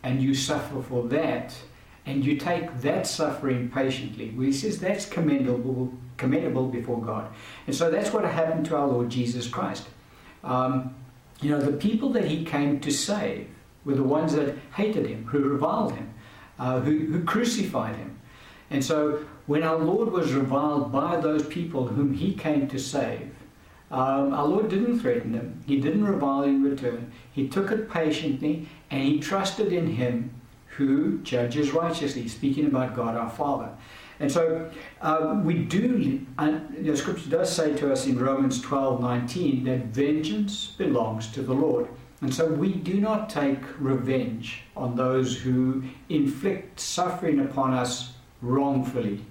and 0.05 0.23
you 0.23 0.35
suffer 0.35 0.83
for 0.83 1.09
that, 1.09 1.53
and 2.05 2.25
you 2.25 2.37
take 2.37 2.81
that 2.81 3.07
suffering 3.07 3.71
patiently, 3.71 4.33
well, 4.37 4.47
he 4.47 4.53
says 4.53 4.79
that's 4.79 5.07
commendable, 5.07 5.93
commendable 6.17 6.69
before 6.69 7.01
God. 7.01 7.33
And 7.67 7.75
so 7.75 7.91
that's 7.91 8.12
what 8.12 8.25
happened 8.25 8.67
to 8.67 8.77
our 8.77 8.87
Lord 8.89 9.09
Jesus 9.09 9.47
Christ. 9.47 9.87
Um, 10.43 10.97
you 11.43 11.51
know, 11.51 11.61
the 11.61 11.73
people 11.73 12.11
that 12.11 12.25
he 12.25 12.45
came 12.45 12.81
to 12.81 12.91
save 12.91 13.49
were 13.85 13.95
the 13.95 14.03
ones 14.03 14.35
that 14.35 14.57
hated 14.75 15.07
him, 15.07 15.25
who 15.27 15.41
reviled 15.41 15.95
him, 15.95 16.15
uh, 16.59 16.81
who, 16.81 17.07
who 17.07 17.25
crucified 17.25 17.97
him. 17.97 18.19
And 18.71 18.85
so 18.85 19.25
when 19.47 19.63
our 19.63 19.77
Lord 19.77 20.13
was 20.13 20.33
reviled 20.33 20.93
by 20.93 21.17
those 21.17 21.45
people 21.47 21.89
whom 21.89 22.15
he 22.15 22.33
came 22.33 22.69
to 22.69 22.79
save, 22.79 23.31
um, 23.91 24.33
our 24.33 24.47
Lord 24.47 24.71
didn't 24.71 25.01
threaten 25.01 25.33
them. 25.33 25.63
He 25.67 25.79
didn't 25.79 26.05
revile 26.05 26.45
in 26.45 26.63
return. 26.63 27.13
He 27.31 27.49
took 27.49 27.71
it 27.71 27.91
patiently 27.91 28.69
and 28.91 29.03
he 29.03 29.21
trusted 29.21 29.73
in 29.73 29.87
him 29.87 30.31
who 30.77 31.19
judges 31.19 31.73
righteously, 31.73 32.27
speaking 32.29 32.67
about 32.67 32.97
God 32.97 33.15
our 33.15 33.29
Father. 33.29 33.69
And 34.23 34.31
so 34.31 34.71
uh, 35.00 35.41
we 35.45 35.64
do, 35.64 36.25
and 36.38 36.87
the 36.87 36.97
scripture 36.97 37.29
does 37.29 37.52
say 37.52 37.75
to 37.75 37.93
us 37.93 38.07
in 38.07 38.17
Romans 38.17 38.61
12 38.61 39.00
19 39.00 39.64
that 39.64 39.87
vengeance 39.87 40.69
belongs 40.79 41.26
to 41.33 41.43
the 41.43 41.52
Lord. 41.52 41.88
And 42.21 42.33
so 42.33 42.47
we 42.47 42.73
do 42.73 43.00
not 43.00 43.29
take 43.29 43.59
revenge 43.81 44.62
on 44.76 44.95
those 44.95 45.37
who 45.37 45.83
inflict 46.09 46.79
suffering 46.79 47.41
upon 47.41 47.75
us 47.75 48.12
wrongfully. 48.43 49.25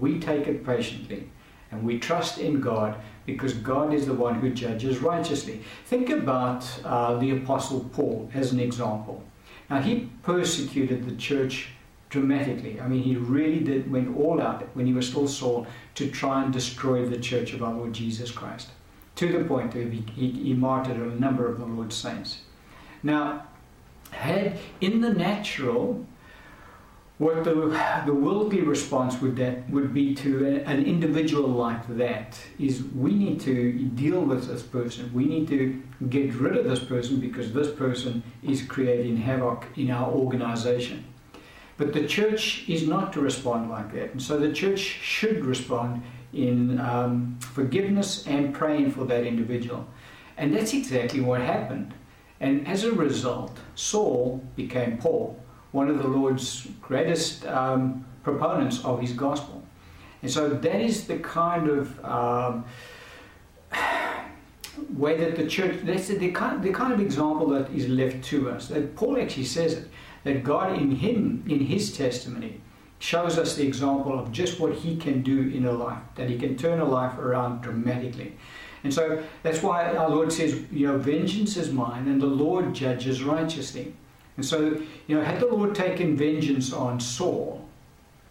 We 0.00 0.18
take 0.18 0.48
it 0.48 0.66
patiently 0.66 1.30
and 1.70 1.84
we 1.84 2.00
trust 2.00 2.38
in 2.38 2.60
God 2.60 2.96
because 3.24 3.52
God 3.52 3.94
is 3.94 4.06
the 4.06 4.14
one 4.14 4.34
who 4.40 4.50
judges 4.50 4.98
righteously. 4.98 5.62
Think 5.84 6.10
about 6.10 6.68
uh, 6.84 7.16
the 7.18 7.36
Apostle 7.36 7.88
Paul 7.92 8.28
as 8.34 8.50
an 8.50 8.58
example. 8.58 9.22
Now, 9.70 9.80
he 9.80 10.10
persecuted 10.24 11.06
the 11.06 11.14
church 11.14 11.68
dramatically. 12.08 12.80
I 12.80 12.88
mean, 12.88 13.02
he 13.02 13.16
really 13.16 13.60
did 13.60 13.90
went 13.90 14.16
all 14.16 14.40
out 14.40 14.62
when 14.74 14.86
he 14.86 14.92
was 14.92 15.08
still 15.08 15.28
Saul 15.28 15.66
to 15.96 16.10
try 16.10 16.42
and 16.42 16.52
destroy 16.52 17.06
the 17.06 17.18
church 17.18 17.52
of 17.52 17.62
our 17.62 17.72
Lord 17.72 17.92
Jesus 17.92 18.30
Christ, 18.30 18.68
to 19.16 19.30
the 19.30 19.44
point 19.44 19.72
that 19.72 19.92
he, 19.92 20.04
he, 20.14 20.30
he 20.30 20.54
martyred 20.54 20.96
a 20.96 21.20
number 21.20 21.46
of 21.46 21.58
the 21.58 21.66
Lord's 21.66 21.96
saints. 21.96 22.38
Now, 23.02 23.44
had 24.10 24.58
in 24.80 25.00
the 25.00 25.12
natural, 25.12 26.06
what 27.18 27.42
the, 27.42 27.52
the 28.06 28.14
worldly 28.14 28.62
response 28.62 29.20
would 29.20 29.36
that 29.36 29.68
would 29.70 29.92
be 29.92 30.14
to 30.14 30.46
a, 30.46 30.64
an 30.64 30.84
individual 30.84 31.48
like 31.48 31.86
that 31.96 32.40
is 32.58 32.84
we 32.94 33.12
need 33.12 33.40
to 33.40 33.72
deal 33.72 34.20
with 34.22 34.46
this 34.46 34.62
person. 34.62 35.10
We 35.12 35.24
need 35.24 35.48
to 35.48 35.82
get 36.08 36.32
rid 36.34 36.56
of 36.56 36.64
this 36.64 36.78
person 36.78 37.18
because 37.18 37.52
this 37.52 37.74
person 37.74 38.22
is 38.42 38.62
creating 38.62 39.18
havoc 39.18 39.66
in 39.76 39.90
our 39.90 40.10
organization. 40.10 41.04
But 41.78 41.92
the 41.92 42.06
church 42.06 42.68
is 42.68 42.86
not 42.86 43.12
to 43.14 43.20
respond 43.20 43.70
like 43.70 43.92
that. 43.94 44.10
And 44.10 44.20
so 44.20 44.36
the 44.36 44.52
church 44.52 44.80
should 44.80 45.44
respond 45.44 46.02
in 46.32 46.78
um, 46.80 47.38
forgiveness 47.40 48.26
and 48.26 48.52
praying 48.52 48.90
for 48.90 49.04
that 49.04 49.24
individual. 49.24 49.86
And 50.36 50.54
that's 50.54 50.74
exactly 50.74 51.20
what 51.20 51.40
happened. 51.40 51.94
And 52.40 52.66
as 52.66 52.84
a 52.84 52.92
result, 52.92 53.56
Saul 53.76 54.44
became 54.56 54.98
Paul, 54.98 55.40
one 55.70 55.88
of 55.88 55.98
the 55.98 56.08
Lord's 56.08 56.66
greatest 56.82 57.46
um, 57.46 58.04
proponents 58.24 58.84
of 58.84 59.00
his 59.00 59.12
gospel. 59.12 59.64
And 60.22 60.30
so 60.30 60.48
that 60.48 60.80
is 60.80 61.06
the 61.06 61.18
kind 61.18 61.68
of 61.68 62.04
um, 62.04 62.64
way 64.90 65.16
that 65.16 65.36
the 65.36 65.46
church, 65.46 65.76
that's 65.84 66.08
the 66.08 66.30
kind, 66.32 66.60
the 66.62 66.72
kind 66.72 66.92
of 66.92 67.00
example 67.00 67.48
that 67.50 67.70
is 67.70 67.88
left 67.88 68.24
to 68.24 68.50
us. 68.50 68.66
That 68.68 68.96
Paul 68.96 69.20
actually 69.20 69.44
says 69.44 69.74
it 69.74 69.88
that 70.24 70.44
God 70.44 70.76
in 70.76 70.92
him, 70.92 71.44
in 71.48 71.60
his 71.60 71.96
testimony, 71.96 72.60
shows 72.98 73.38
us 73.38 73.54
the 73.54 73.66
example 73.66 74.18
of 74.18 74.32
just 74.32 74.58
what 74.58 74.74
he 74.74 74.96
can 74.96 75.22
do 75.22 75.48
in 75.48 75.64
a 75.64 75.72
life, 75.72 76.02
that 76.16 76.28
he 76.28 76.38
can 76.38 76.56
turn 76.56 76.80
a 76.80 76.84
life 76.84 77.18
around 77.18 77.62
dramatically. 77.62 78.34
And 78.84 78.92
so 78.92 79.22
that's 79.42 79.62
why 79.62 79.94
our 79.94 80.08
Lord 80.08 80.32
says, 80.32 80.62
you 80.70 80.86
know, 80.86 80.98
vengeance 80.98 81.56
is 81.56 81.72
mine 81.72 82.08
and 82.08 82.20
the 82.20 82.26
Lord 82.26 82.74
judges 82.74 83.22
righteously. 83.22 83.94
And 84.36 84.44
so, 84.44 84.80
you 85.06 85.16
know, 85.16 85.22
had 85.22 85.40
the 85.40 85.46
Lord 85.46 85.74
taken 85.74 86.16
vengeance 86.16 86.72
on 86.72 87.00
Saul, 87.00 87.66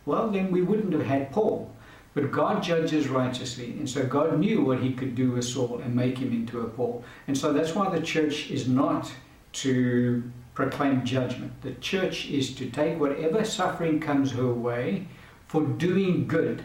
well, 0.05 0.29
then 0.29 0.51
we 0.51 0.61
wouldn't 0.61 0.93
have 0.93 1.05
had 1.05 1.31
Paul. 1.31 1.73
But 2.13 2.31
God 2.31 2.63
judges 2.63 3.09
righteously. 3.09 3.71
And 3.73 3.87
so 3.87 4.05
God 4.05 4.39
knew 4.39 4.63
what 4.63 4.79
he 4.79 4.93
could 4.93 5.13
do 5.13 5.31
with 5.31 5.45
Saul 5.45 5.81
and 5.83 5.95
make 5.95 6.17
him 6.17 6.31
into 6.31 6.61
a 6.61 6.67
Paul. 6.67 7.03
And 7.27 7.37
so 7.37 7.53
that's 7.53 7.75
why 7.75 7.95
the 7.95 8.01
church 8.01 8.49
is 8.49 8.67
not 8.67 9.11
to 9.53 10.23
proclaim 10.57 11.05
judgment. 11.05 11.51
The 11.61 11.73
church 11.73 12.31
is 12.31 12.55
to 12.55 12.67
take 12.71 12.99
whatever 12.99 13.45
suffering 13.45 13.99
comes 13.99 14.31
her 14.31 14.51
way 14.51 15.05
for 15.47 15.61
doing 15.61 16.27
good. 16.27 16.63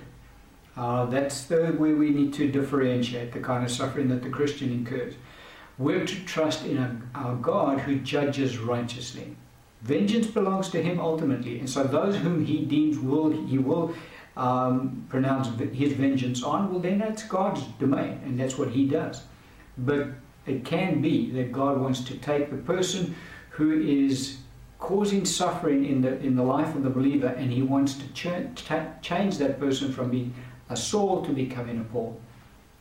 Uh, 0.75 1.05
that's 1.05 1.45
the 1.45 1.77
way 1.79 1.93
we 1.93 2.09
need 2.09 2.33
to 2.33 2.51
differentiate 2.51 3.33
the 3.33 3.41
kind 3.41 3.63
of 3.63 3.71
suffering 3.71 4.09
that 4.09 4.23
the 4.23 4.31
Christian 4.31 4.73
incurs. 4.73 5.13
We're 5.77 6.07
to 6.07 6.25
trust 6.25 6.65
in 6.65 6.79
our, 6.79 7.03
our 7.15 7.37
God 7.37 7.81
who 7.81 7.97
judges 7.99 8.57
righteously. 8.57 9.37
Vengeance 9.83 10.27
belongs 10.27 10.71
to 10.71 10.83
Him 10.83 10.99
ultimately, 10.99 11.59
and 11.59 11.69
so 11.69 11.85
those 11.85 12.17
whom 12.17 12.47
He 12.47 12.65
deems 12.65 12.99
will 12.99 13.31
He 13.47 13.59
will 13.59 13.95
um, 14.39 15.05
pronounce 15.11 15.49
His 15.75 15.93
vengeance 15.93 16.43
on. 16.43 16.71
Well, 16.71 16.81
then 16.81 16.97
that's 16.97 17.25
God's 17.25 17.63
domain, 17.79 18.23
and 18.25 18.41
that's 18.41 18.57
what 18.57 18.71
He 18.71 18.89
does. 18.89 19.25
But 19.77 20.09
it 20.47 20.65
can 20.65 21.03
be 21.03 21.31
that 21.33 21.53
God 21.53 21.79
wants 21.79 22.01
to 22.05 22.17
take 22.17 22.49
the 22.49 22.57
person 22.57 23.15
who 23.52 23.80
is 23.80 24.38
causing 24.78 25.25
suffering 25.25 25.85
in 25.85 26.00
the 26.00 26.18
in 26.21 26.35
the 26.37 26.42
life 26.42 26.75
of 26.75 26.82
the 26.82 26.90
believer, 26.90 27.28
and 27.28 27.52
he 27.52 27.62
wants 27.62 27.94
to 27.94 28.06
ch- 28.12 29.02
change 29.02 29.38
that 29.38 29.61
person 29.61 29.92
from 29.92 30.11
being 30.11 30.35
a 30.68 30.76
Saul 30.76 31.23
to 31.23 31.32
becoming 31.32 31.78
a 31.78 31.85
Paul. 31.85 32.21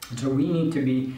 And 0.09 0.19
so 0.19 0.29
we 0.29 0.47
need 0.47 0.71
to 0.73 0.81
be 0.83 1.13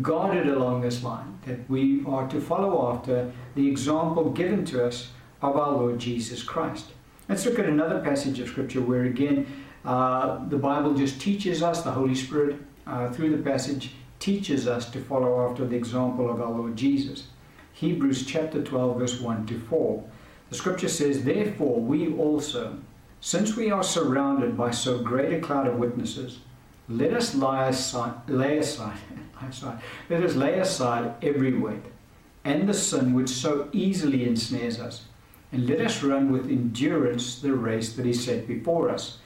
guarded 0.00 0.48
along 0.48 0.80
this 0.80 1.02
line 1.02 1.38
that 1.46 1.68
we 1.68 2.02
are 2.06 2.26
to 2.28 2.40
follow 2.40 2.92
after 2.92 3.30
the 3.54 3.68
example 3.68 4.30
given 4.30 4.64
to 4.66 4.86
us 4.86 5.10
of 5.42 5.56
our 5.56 5.72
Lord 5.72 5.98
Jesus 5.98 6.42
Christ. 6.42 6.86
Let's 7.28 7.44
look 7.44 7.58
at 7.58 7.66
another 7.66 8.00
passage 8.00 8.38
of 8.38 8.48
Scripture 8.48 8.80
where 8.80 9.04
again 9.04 9.46
uh, 9.84 10.48
the 10.48 10.56
Bible 10.56 10.94
just 10.94 11.20
teaches 11.20 11.62
us, 11.62 11.82
the 11.82 11.90
Holy 11.90 12.14
Spirit 12.14 12.56
uh, 12.86 13.10
through 13.10 13.36
the 13.36 13.42
passage 13.42 13.90
teaches 14.18 14.68
us 14.68 14.88
to 14.90 15.00
follow 15.00 15.48
after 15.48 15.66
the 15.66 15.76
example 15.76 16.30
of 16.30 16.40
our 16.40 16.50
Lord 16.50 16.76
Jesus. 16.76 17.24
Hebrews 17.72 18.26
chapter 18.26 18.62
12, 18.62 18.98
verse 18.98 19.20
1 19.20 19.46
to 19.46 19.60
4. 19.60 20.04
The 20.50 20.56
scripture 20.56 20.88
says, 20.88 21.24
Therefore, 21.24 21.80
we 21.80 22.14
also, 22.14 22.78
since 23.20 23.56
we 23.56 23.70
are 23.70 23.82
surrounded 23.82 24.56
by 24.56 24.70
so 24.70 24.98
great 24.98 25.32
a 25.32 25.40
cloud 25.40 25.66
of 25.66 25.78
witnesses, 25.78 26.38
let 26.88 27.12
us 27.12 27.34
lie 27.34 27.68
aside, 27.68 28.14
lay 28.28 28.58
aside, 28.58 28.98
let 30.10 30.22
us 30.22 30.34
lay 30.34 30.58
aside 30.58 31.14
every 31.22 31.56
weight 31.56 31.84
and 32.44 32.68
the 32.68 32.74
sin 32.74 33.14
which 33.14 33.28
so 33.28 33.68
easily 33.72 34.24
ensnares 34.24 34.80
us, 34.80 35.04
and 35.52 35.68
let 35.68 35.80
us 35.80 36.02
run 36.02 36.32
with 36.32 36.50
endurance 36.50 37.40
the 37.40 37.52
race 37.52 37.92
that 37.94 38.06
is 38.06 38.24
set 38.24 38.46
before 38.48 38.88
us, 38.90 39.18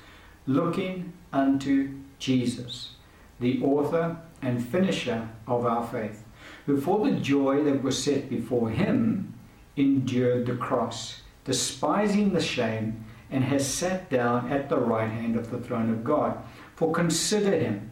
looking 0.47 1.13
unto 1.33 1.95
Jesus, 2.19 2.93
the 3.41 3.63
author 3.63 4.17
and 4.43 4.67
finisher 4.67 5.29
of 5.47 5.65
our 5.65 5.87
faith 5.87 6.26
for 6.67 7.07
the 7.07 7.17
joy 7.21 7.63
that 7.63 7.83
was 7.83 8.03
set 8.03 8.29
before 8.29 8.71
him 8.71 9.33
endured 9.77 10.47
the 10.47 10.57
cross, 10.57 11.23
despising 11.45 12.33
the 12.33 12.43
shame, 12.43 13.05
and 13.31 13.45
has 13.45 13.67
sat 13.67 14.11
down 14.11 14.51
at 14.51 14.69
the 14.69 14.79
right 14.79 15.09
hand 15.09 15.37
of 15.37 15.51
the 15.51 15.59
throne 15.59 15.91
of 15.93 16.03
God. 16.03 16.37
For 16.75 16.93
consider 16.93 17.57
him 17.57 17.91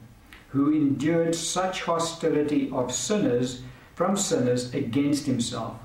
who 0.48 0.72
endured 0.72 1.34
such 1.34 1.82
hostility 1.82 2.70
of 2.72 2.92
sinners 2.92 3.62
from 3.94 4.16
sinners 4.16 4.74
against 4.74 5.26
himself, 5.26 5.76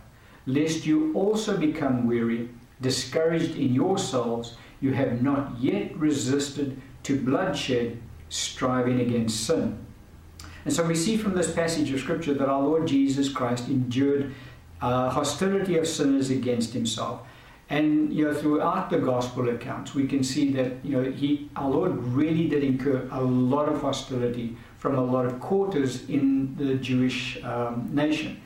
lest 0.46 0.86
you 0.86 1.13
also 1.13 1.58
become 1.58 2.08
weary, 2.08 2.50
discouraged 2.81 3.55
in 3.55 3.74
your 3.74 3.98
souls. 3.98 4.58
You 4.81 4.93
have 4.93 5.22
not 5.22 5.60
yet 5.60 5.96
resisted 5.98 6.81
to 7.03 7.22
bloodshed, 7.22 8.00
striving 8.29 9.00
against 9.01 9.46
sin. 9.46 9.86
And 10.65 10.73
so 10.73 10.83
we 10.83 10.95
see 10.95 11.17
from 11.17 11.35
this 11.35 11.51
passage 11.51 11.91
of 11.91 11.99
Scripture 11.99 12.33
that 12.33 12.49
our 12.49 12.61
Lord 12.61 12.87
Jesus 12.87 13.29
Christ 13.29 13.69
endured 13.69 14.33
uh, 14.81 15.09
hostility 15.09 15.77
of 15.77 15.87
sinners 15.87 16.29
against 16.29 16.73
himself. 16.73 17.21
And 17.69 18.11
you 18.11 18.25
know, 18.25 18.33
throughout 18.33 18.89
the 18.89 18.97
gospel 18.97 19.49
accounts, 19.49 19.93
we 19.93 20.07
can 20.07 20.23
see 20.23 20.51
that 20.53 20.83
you 20.83 20.97
know 20.97 21.11
he, 21.11 21.49
our 21.55 21.69
Lord, 21.69 22.03
really 22.03 22.47
did 22.47 22.63
incur 22.63 23.07
a 23.11 23.21
lot 23.21 23.69
of 23.69 23.81
hostility 23.81 24.57
from 24.79 24.95
a 24.95 25.03
lot 25.03 25.25
of 25.25 25.39
quarters 25.39 26.09
in 26.09 26.55
the 26.55 26.75
Jewish 26.75 27.41
um, 27.43 27.89
nation. 27.93 28.41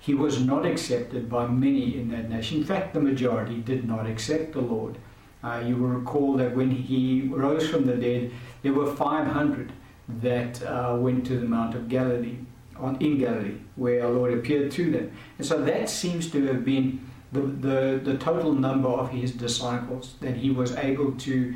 He 0.00 0.14
was 0.14 0.44
not 0.44 0.66
accepted 0.66 1.30
by 1.30 1.46
many 1.46 1.96
in 1.96 2.10
that 2.10 2.28
nation. 2.28 2.58
In 2.58 2.64
fact, 2.64 2.94
the 2.94 3.00
majority 3.00 3.60
did 3.60 3.86
not 3.86 4.06
accept 4.06 4.52
the 4.52 4.60
Lord. 4.60 4.98
Uh, 5.42 5.62
you 5.64 5.76
will 5.76 5.88
recall 5.88 6.34
that 6.34 6.56
when 6.56 6.70
he 6.70 7.28
rose 7.28 7.68
from 7.68 7.86
the 7.86 7.94
dead, 7.94 8.32
there 8.62 8.72
were 8.72 8.94
500 8.94 9.72
that 10.08 10.62
uh, 10.62 10.96
went 10.98 11.26
to 11.26 11.38
the 11.38 11.46
Mount 11.46 11.74
of 11.74 11.88
Galilee, 11.88 12.38
on 12.76 12.96
in 13.00 13.18
Galilee, 13.18 13.58
where 13.76 14.04
our 14.04 14.10
Lord 14.10 14.32
appeared 14.34 14.70
to 14.72 14.90
them. 14.90 15.12
And 15.38 15.46
so 15.46 15.62
that 15.62 15.88
seems 15.88 16.30
to 16.32 16.46
have 16.46 16.64
been 16.64 17.10
the, 17.32 17.40
the, 17.40 18.00
the 18.02 18.18
total 18.18 18.52
number 18.52 18.88
of 18.88 19.10
his 19.10 19.32
disciples 19.32 20.14
that 20.20 20.36
he 20.36 20.50
was 20.50 20.74
able 20.76 21.12
to 21.12 21.54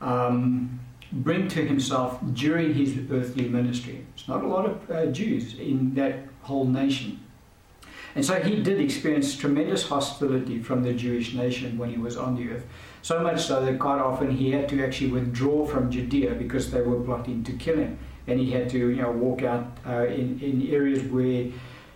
um, 0.00 0.80
bring 1.12 1.48
to 1.48 1.64
himself 1.64 2.18
during 2.32 2.74
his 2.74 2.98
earthly 3.10 3.48
ministry. 3.48 4.04
It's 4.14 4.28
not 4.28 4.44
a 4.44 4.46
lot 4.46 4.66
of 4.66 4.90
uh, 4.90 5.06
Jews 5.06 5.58
in 5.58 5.94
that 5.94 6.20
whole 6.42 6.66
nation. 6.66 7.20
And 8.14 8.24
so 8.24 8.40
he 8.40 8.62
did 8.62 8.80
experience 8.80 9.36
tremendous 9.36 9.86
hostility 9.86 10.62
from 10.62 10.82
the 10.82 10.94
Jewish 10.94 11.34
nation 11.34 11.76
when 11.76 11.90
he 11.90 11.98
was 11.98 12.16
on 12.16 12.34
the 12.34 12.50
earth. 12.50 12.66
So 13.06 13.20
much 13.20 13.42
so 13.42 13.64
that 13.64 13.78
quite 13.78 14.00
often 14.00 14.32
he 14.32 14.50
had 14.50 14.68
to 14.70 14.84
actually 14.84 15.12
withdraw 15.12 15.64
from 15.64 15.92
Judea 15.92 16.34
because 16.34 16.72
they 16.72 16.80
were 16.80 16.98
plotting 17.04 17.44
to 17.44 17.52
kill 17.52 17.76
him. 17.76 18.00
And 18.26 18.40
he 18.40 18.50
had 18.50 18.68
to 18.70 18.78
you 18.78 19.00
know, 19.00 19.12
walk 19.12 19.44
out 19.44 19.78
uh, 19.86 20.06
in, 20.06 20.40
in 20.40 20.66
areas 20.68 21.04
where 21.04 21.46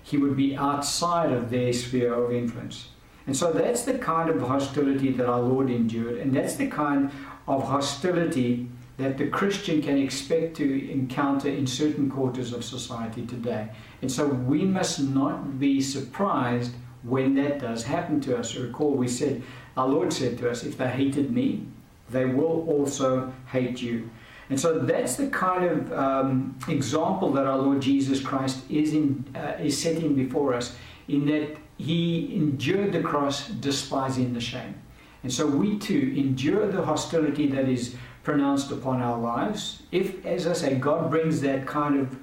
he 0.05 0.17
would 0.19 0.37
be 0.37 0.55
outside 0.55 1.33
of 1.33 1.51
their 1.51 1.73
sphere 1.73 2.15
of 2.15 2.33
influence. 2.33 2.91
And 3.27 3.37
so 3.37 3.51
that's 3.51 3.83
the 3.83 3.99
kind 3.99 4.31
of 4.31 4.41
hostility 4.41 5.11
that 5.11 5.27
our 5.29 5.41
Lord 5.41 5.69
endured, 5.69 6.19
and 6.19 6.33
that's 6.33 6.55
the 6.55 6.69
kind 6.69 7.11
of 7.49 7.65
hostility 7.65 8.69
that 8.97 9.19
the 9.19 9.27
Christian 9.27 9.83
can 9.83 9.99
expect 9.99 10.59
to 10.59 10.93
encounter 10.93 11.49
in 11.49 11.67
certain 11.67 12.09
quarters 12.09 12.53
of 12.53 12.65
society 12.65 13.27
today. 13.27 13.71
And 14.01 14.13
so 14.13 14.29
we 14.29 14.63
must 14.65 15.01
not 15.01 15.59
be 15.59 15.81
surprised 15.81 16.73
when 17.03 17.35
that 17.35 17.61
does 17.61 17.85
happen 17.85 18.21
to 18.21 18.37
us. 18.37 18.55
Recall, 18.55 18.93
we 18.93 19.09
said, 19.09 19.43
our 19.81 19.89
Lord 19.89 20.13
said 20.13 20.37
to 20.39 20.51
us, 20.51 20.63
if 20.63 20.77
they 20.77 20.89
hated 20.89 21.31
me, 21.31 21.67
they 22.11 22.27
will 22.27 22.69
also 22.69 23.33
hate 23.51 23.81
you. 23.81 24.11
And 24.51 24.61
so 24.61 24.79
that's 24.81 25.17
the 25.17 25.29
kind 25.29 25.65
of 25.65 25.93
um, 25.93 26.59
example 26.69 27.33
that 27.33 27.47
our 27.47 27.57
Lord 27.57 27.81
Jesus 27.81 28.21
Christ 28.21 28.59
is, 28.69 28.93
in, 28.93 29.25
uh, 29.35 29.57
is 29.63 29.81
setting 29.81 30.15
before 30.15 30.53
us, 30.55 30.77
in 31.09 31.25
that 31.27 31.57
he 31.79 32.35
endured 32.35 32.93
the 32.93 33.01
cross, 33.01 33.49
despising 33.49 34.35
the 34.35 34.41
shame. 34.41 34.75
And 35.23 35.33
so 35.33 35.47
we 35.47 35.79
too 35.79 36.15
endure 36.17 36.67
the 36.71 36.83
hostility 36.83 37.47
that 37.49 37.69
is 37.69 37.95
pronounced 38.23 38.71
upon 38.71 39.01
our 39.01 39.19
lives. 39.19 39.83
If, 39.93 40.27
as 40.27 40.47
I 40.47 40.53
say, 40.53 40.75
God 40.75 41.11
brings 41.11 41.41
that 41.41 41.67
kind 41.67 41.99
of 41.99 42.19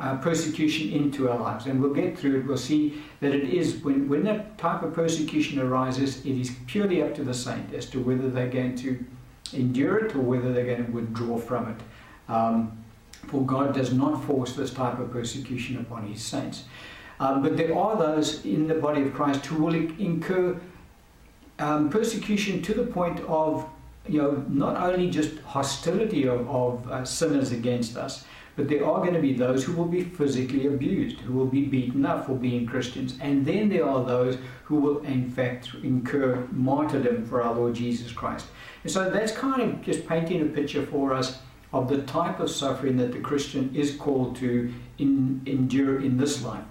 uh, 0.00 0.16
persecution 0.16 0.90
into 0.90 1.30
our 1.30 1.38
lives, 1.38 1.66
and 1.66 1.80
we'll 1.80 1.92
get 1.92 2.18
through 2.18 2.40
it, 2.40 2.46
we'll 2.46 2.56
see 2.56 3.02
that 3.20 3.34
it 3.34 3.44
is, 3.44 3.76
when, 3.84 4.08
when 4.08 4.24
that 4.24 4.56
type 4.56 4.82
of 4.82 4.94
persecution 4.94 5.60
arises, 5.60 6.24
it 6.24 6.38
is 6.38 6.56
purely 6.66 7.02
up 7.02 7.14
to 7.14 7.22
the 7.22 7.34
saint 7.34 7.74
as 7.74 7.86
to 7.86 8.00
whether 8.00 8.30
they're 8.30 8.48
going 8.48 8.74
to 8.76 9.04
endure 9.52 9.98
it 10.04 10.14
or 10.14 10.20
whether 10.20 10.52
they're 10.52 10.64
going 10.64 10.86
to 10.86 10.92
withdraw 10.92 11.36
from 11.36 11.68
it. 11.68 11.80
Um, 12.32 12.82
for 13.26 13.44
God 13.44 13.74
does 13.74 13.92
not 13.92 14.24
force 14.24 14.54
this 14.54 14.72
type 14.72 14.98
of 14.98 15.12
persecution 15.12 15.76
upon 15.78 16.06
his 16.06 16.22
saints. 16.22 16.64
Um, 17.18 17.42
but 17.42 17.58
there 17.58 17.76
are 17.76 17.96
those 17.96 18.44
in 18.46 18.66
the 18.66 18.74
body 18.74 19.02
of 19.02 19.12
Christ 19.12 19.44
who 19.44 19.62
will 19.62 19.74
incur 19.74 20.58
um, 21.58 21.90
persecution 21.90 22.62
to 22.62 22.72
the 22.72 22.84
point 22.84 23.20
of 23.28 23.68
you 24.08 24.22
know, 24.22 24.44
not 24.48 24.76
only 24.76 25.10
just 25.10 25.38
hostility 25.40 26.26
of, 26.26 26.48
of 26.48 26.90
uh, 26.90 27.04
sinners 27.04 27.52
against 27.52 27.98
us, 27.98 28.24
but 28.56 28.68
there 28.68 28.84
are 28.84 29.00
going 29.00 29.14
to 29.14 29.20
be 29.20 29.32
those 29.32 29.64
who 29.64 29.72
will 29.72 29.86
be 29.86 30.02
physically 30.02 30.66
abused, 30.66 31.20
who 31.20 31.32
will 31.32 31.46
be 31.46 31.64
beaten 31.64 32.04
up 32.04 32.26
for 32.26 32.34
being 32.34 32.66
Christians. 32.66 33.16
And 33.20 33.46
then 33.46 33.68
there 33.68 33.88
are 33.88 34.04
those 34.04 34.38
who 34.64 34.76
will, 34.76 34.98
in 35.00 35.30
fact, 35.30 35.70
incur 35.82 36.46
martyrdom 36.50 37.24
for 37.26 37.42
our 37.42 37.54
Lord 37.54 37.74
Jesus 37.74 38.12
Christ. 38.12 38.46
And 38.82 38.92
so 38.92 39.10
that's 39.10 39.32
kind 39.32 39.62
of 39.62 39.82
just 39.82 40.06
painting 40.06 40.42
a 40.42 40.46
picture 40.46 40.84
for 40.84 41.14
us 41.14 41.38
of 41.72 41.88
the 41.88 42.02
type 42.02 42.40
of 42.40 42.50
suffering 42.50 42.96
that 42.96 43.12
the 43.12 43.20
Christian 43.20 43.74
is 43.74 43.94
called 43.96 44.36
to 44.36 44.72
in, 44.98 45.40
endure 45.46 46.00
in 46.00 46.16
this 46.16 46.42
life. 46.42 46.64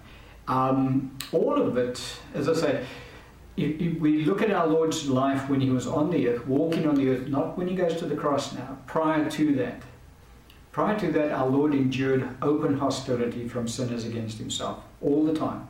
Um, 0.48 1.18
all 1.32 1.62
of 1.62 1.78
it, 1.78 2.02
as 2.34 2.50
I 2.50 2.54
say, 2.54 2.86
if, 3.56 3.80
if 3.80 4.00
we 4.00 4.24
look 4.24 4.42
at 4.42 4.52
our 4.52 4.68
Lord's 4.68 5.08
life 5.08 5.50
when 5.50 5.62
he 5.62 5.70
was 5.70 5.88
on 5.88 6.10
the 6.10 6.28
earth, 6.30 6.46
walking 6.48 6.88
on 6.88 6.96
the 6.96 7.10
earth, 7.10 7.28
not 7.28 7.58
when 7.58 7.68
he 7.68 7.76
goes 7.76 7.96
to 7.98 8.06
the 8.06 8.16
cross 8.16 8.54
now, 8.54 8.78
prior 8.88 9.30
to 9.30 9.56
that. 9.56 9.82
Prior 10.72 11.00
to 11.00 11.12
that, 11.12 11.32
our 11.32 11.48
Lord 11.48 11.74
endured 11.74 12.28
open 12.42 12.78
hostility 12.78 13.48
from 13.48 13.68
sinners 13.68 14.06
against 14.06 14.38
himself 14.38 14.84
all 15.02 15.26
the 15.26 15.34
time. 15.34 15.68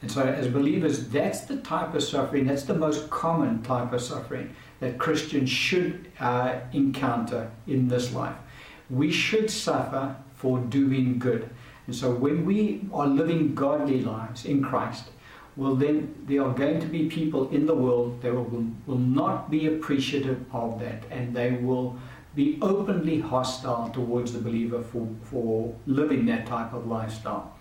And 0.00 0.10
so, 0.10 0.22
as 0.22 0.48
believers, 0.48 1.08
that's 1.08 1.42
the 1.42 1.58
type 1.58 1.94
of 1.94 2.02
suffering, 2.02 2.46
that's 2.46 2.64
the 2.64 2.74
most 2.74 3.08
common 3.08 3.62
type 3.62 3.92
of 3.92 4.00
suffering 4.00 4.54
that 4.80 4.98
Christians 4.98 5.48
should 5.48 6.10
uh, 6.18 6.58
encounter 6.72 7.50
in 7.68 7.86
this 7.86 8.12
life. 8.12 8.36
We 8.90 9.12
should 9.12 9.48
suffer 9.48 10.16
for 10.34 10.58
doing 10.58 11.20
good. 11.20 11.48
And 11.86 11.94
so, 11.94 12.12
when 12.12 12.44
we 12.44 12.88
are 12.92 13.06
living 13.06 13.54
godly 13.54 14.02
lives 14.02 14.44
in 14.44 14.64
Christ, 14.64 15.04
well, 15.54 15.76
then 15.76 16.14
there 16.26 16.42
are 16.42 16.52
going 16.52 16.80
to 16.80 16.86
be 16.86 17.08
people 17.08 17.48
in 17.50 17.66
the 17.66 17.74
world 17.74 18.22
that 18.22 18.34
will, 18.34 18.66
will 18.86 18.98
not 18.98 19.50
be 19.50 19.66
appreciative 19.66 20.44
of 20.52 20.80
that 20.80 21.04
and 21.10 21.36
they 21.36 21.52
will 21.52 21.98
be 22.34 22.58
openly 22.62 23.20
hostile 23.20 23.90
towards 23.90 24.32
the 24.32 24.38
believer 24.38 24.82
for, 24.82 25.08
for 25.22 25.74
living 25.86 26.26
that 26.26 26.46
type 26.46 26.72
of 26.72 26.86
lifestyle. 26.86 27.54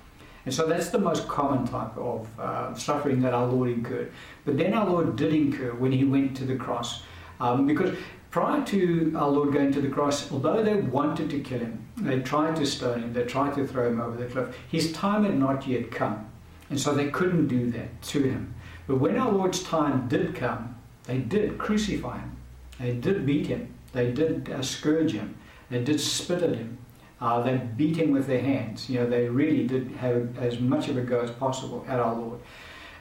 And 0.46 0.54
so 0.54 0.66
that's 0.66 0.90
the 0.90 1.00
most 1.00 1.28
common 1.28 1.68
type 1.68 1.96
of 1.98 2.28
uh, 2.40 2.74
suffering 2.74 3.22
that 3.22 3.34
our 3.34 3.46
Lord 3.46 3.70
incurred. 3.70 4.12
But 4.46 4.58
then 4.58 4.74
our 4.74 4.90
Lord 4.90 5.16
did 5.16 5.34
incur 5.34 5.74
when 5.74 5.92
he 5.92 6.04
went 6.04 6.36
to 6.38 6.46
the 6.46 6.56
cross. 6.56 7.04
Um, 7.40 7.68
because 7.68 7.96
prior 8.32 8.64
to 8.66 9.14
our 9.16 9.30
Lord 9.30 9.54
going 9.54 9.72
to 9.74 9.82
the 9.82 9.90
cross, 9.90 10.32
although 10.32 10.64
they 10.64 10.76
wanted 10.76 11.30
to 11.32 11.40
kill 11.42 11.60
him, 11.60 11.86
they 11.98 12.20
tried 12.22 12.56
to 12.56 12.66
stone 12.66 13.04
him, 13.04 13.14
they 13.14 13.24
tried 13.24 13.54
to 13.56 13.68
throw 13.68 13.90
him 13.90 14.02
over 14.02 14.18
the 14.18 14.26
cliff, 14.26 14.56
his 14.70 14.92
time 14.94 15.26
had 15.26 15.38
not 15.38 15.68
yet 15.68 15.92
come. 15.92 16.28
And 16.70 16.80
so 16.80 16.94
they 16.94 17.10
couldn't 17.10 17.48
do 17.48 17.70
that 17.72 18.02
to 18.04 18.24
him. 18.24 18.56
But 18.88 19.00
when 19.00 19.18
our 19.18 19.32
Lord's 19.32 19.62
time 19.62 20.08
did 20.08 20.34
come, 20.34 20.76
they 21.04 21.18
did 21.18 21.58
crucify 21.58 22.20
him. 22.20 22.38
They 22.80 22.94
did 22.94 23.26
beat 23.26 23.48
him. 23.48 23.74
They 23.94 24.12
did 24.12 24.50
uh, 24.50 24.62
scourge 24.62 25.12
him. 25.12 25.36
They 25.70 25.84
did 25.84 26.00
spit 26.00 26.44
at 26.44 26.56
him. 26.56 26.78
Uh, 27.20 27.42
they 27.42 27.58
beat 27.58 27.98
him 27.98 28.12
with 28.12 28.28
their 28.28 28.42
hands. 28.42 28.90
You 28.90 29.02
know, 29.02 29.10
they 29.10 29.28
really 29.28 29.68
did 29.68 29.92
have 29.92 30.38
as 30.40 30.60
much 30.60 30.90
of 30.90 30.98
a 30.98 31.02
go 31.02 31.22
as 31.22 31.32
possible 31.32 31.86
at 31.88 32.00
our 32.00 32.16
Lord. 32.16 32.40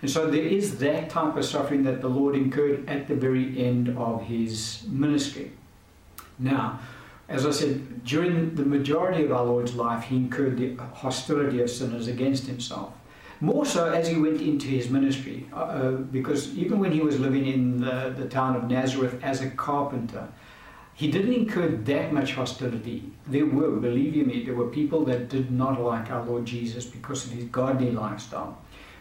And 0.03 0.11
so 0.11 0.31
there 0.31 0.43
is 0.43 0.79
that 0.79 1.11
type 1.11 1.37
of 1.37 1.45
suffering 1.45 1.85
that 1.85 2.01
the 2.01 2.09
Lord 2.09 2.35
incurred 2.35 2.89
at 2.89 3.09
the 3.09 3.15
very 3.15 3.63
end 3.63 3.91
of 3.99 4.23
his 4.23 4.85
ministry. 4.89 5.53
Now, 6.39 6.81
as 7.29 7.47
I 7.47 7.51
said, 7.51 8.05
during 8.05 8.55
the 8.55 8.65
majority 8.65 9.25
of 9.25 9.33
our 9.33 9.45
Lord's 9.45 9.75
life, 9.75 10.05
he 10.05 10.17
incurred 10.17 10.57
the 10.57 10.77
hostility 10.95 11.61
of 11.63 11.71
sinners 11.71 12.09
against 12.09 12.47
himself. 12.47 12.93
More 13.41 13.65
so 13.65 13.91
as 13.91 14.09
he 14.09 14.17
went 14.17 14.41
into 14.41 14.67
his 14.67 14.91
ministry, 14.91 15.47
uh, 15.53 15.57
uh, 15.57 15.91
because 15.93 16.55
even 16.59 16.79
when 16.79 16.93
he 16.93 17.01
was 17.01 17.19
living 17.19 17.47
in 17.47 17.81
the, 17.81 18.15
the 18.17 18.29
town 18.29 18.57
of 18.57 18.65
Nazareth 18.65 19.19
as 19.23 19.41
a 19.41 19.51
carpenter, 19.51 20.29
he 21.01 21.11
didn't 21.11 21.33
incur 21.33 21.67
that 21.67 22.13
much 22.13 22.35
hostility. 22.35 23.03
There 23.27 23.47
were, 23.47 23.71
believe 23.71 24.15
you 24.15 24.27
me, 24.27 24.45
there 24.45 24.55
were 24.55 24.67
people 24.67 25.03
that 25.07 25.31
did 25.31 25.51
not 25.51 25.81
like 25.81 26.11
our 26.11 26.23
Lord 26.23 26.45
Jesus 26.45 26.85
because 26.85 27.25
of 27.25 27.33
his 27.33 27.45
godly 27.45 27.91
lifestyle. 27.91 28.59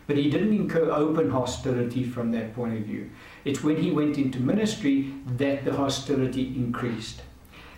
But 0.07 0.15
he 0.15 0.29
didn't 0.29 0.53
incur 0.53 0.91
open 0.91 1.29
hostility 1.29 2.05
from 2.05 2.31
that 2.31 2.55
point 2.55 2.77
of 2.77 2.85
view. 2.85 3.09
It's 3.43 3.63
when 3.63 3.83
he 3.83 3.91
went 3.91 4.17
into 4.17 4.39
ministry 4.39 5.13
that 5.35 5.65
the 5.65 5.73
hostility 5.73 6.53
increased. 6.55 7.21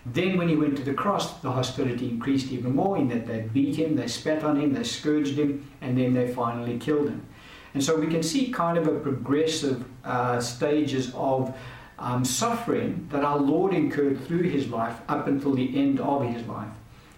Then, 0.06 0.36
when 0.36 0.48
he 0.48 0.54
went 0.54 0.76
to 0.76 0.84
the 0.84 0.94
cross, 0.94 1.40
the 1.40 1.50
hostility 1.50 2.08
increased 2.08 2.52
even 2.52 2.76
more 2.76 2.96
in 2.98 3.08
that 3.08 3.26
they 3.26 3.40
beat 3.40 3.74
him, 3.74 3.96
they 3.96 4.06
spat 4.06 4.44
on 4.44 4.60
him, 4.60 4.72
they 4.72 4.84
scourged 4.84 5.36
him, 5.36 5.68
and 5.80 5.98
then 5.98 6.14
they 6.14 6.32
finally 6.32 6.78
killed 6.78 7.08
him. 7.08 7.26
And 7.74 7.82
so 7.82 7.98
we 7.98 8.06
can 8.06 8.22
see 8.22 8.52
kind 8.52 8.78
of 8.78 8.86
a 8.86 9.00
progressive 9.00 9.84
uh, 10.04 10.38
stages 10.38 11.12
of 11.16 11.56
um, 12.02 12.24
suffering 12.24 13.06
that 13.10 13.24
our 13.24 13.38
Lord 13.38 13.72
incurred 13.72 14.26
through 14.26 14.42
his 14.42 14.68
life 14.68 15.00
up 15.08 15.28
until 15.28 15.54
the 15.54 15.78
end 15.78 16.00
of 16.00 16.24
his 16.24 16.44
life. 16.48 16.68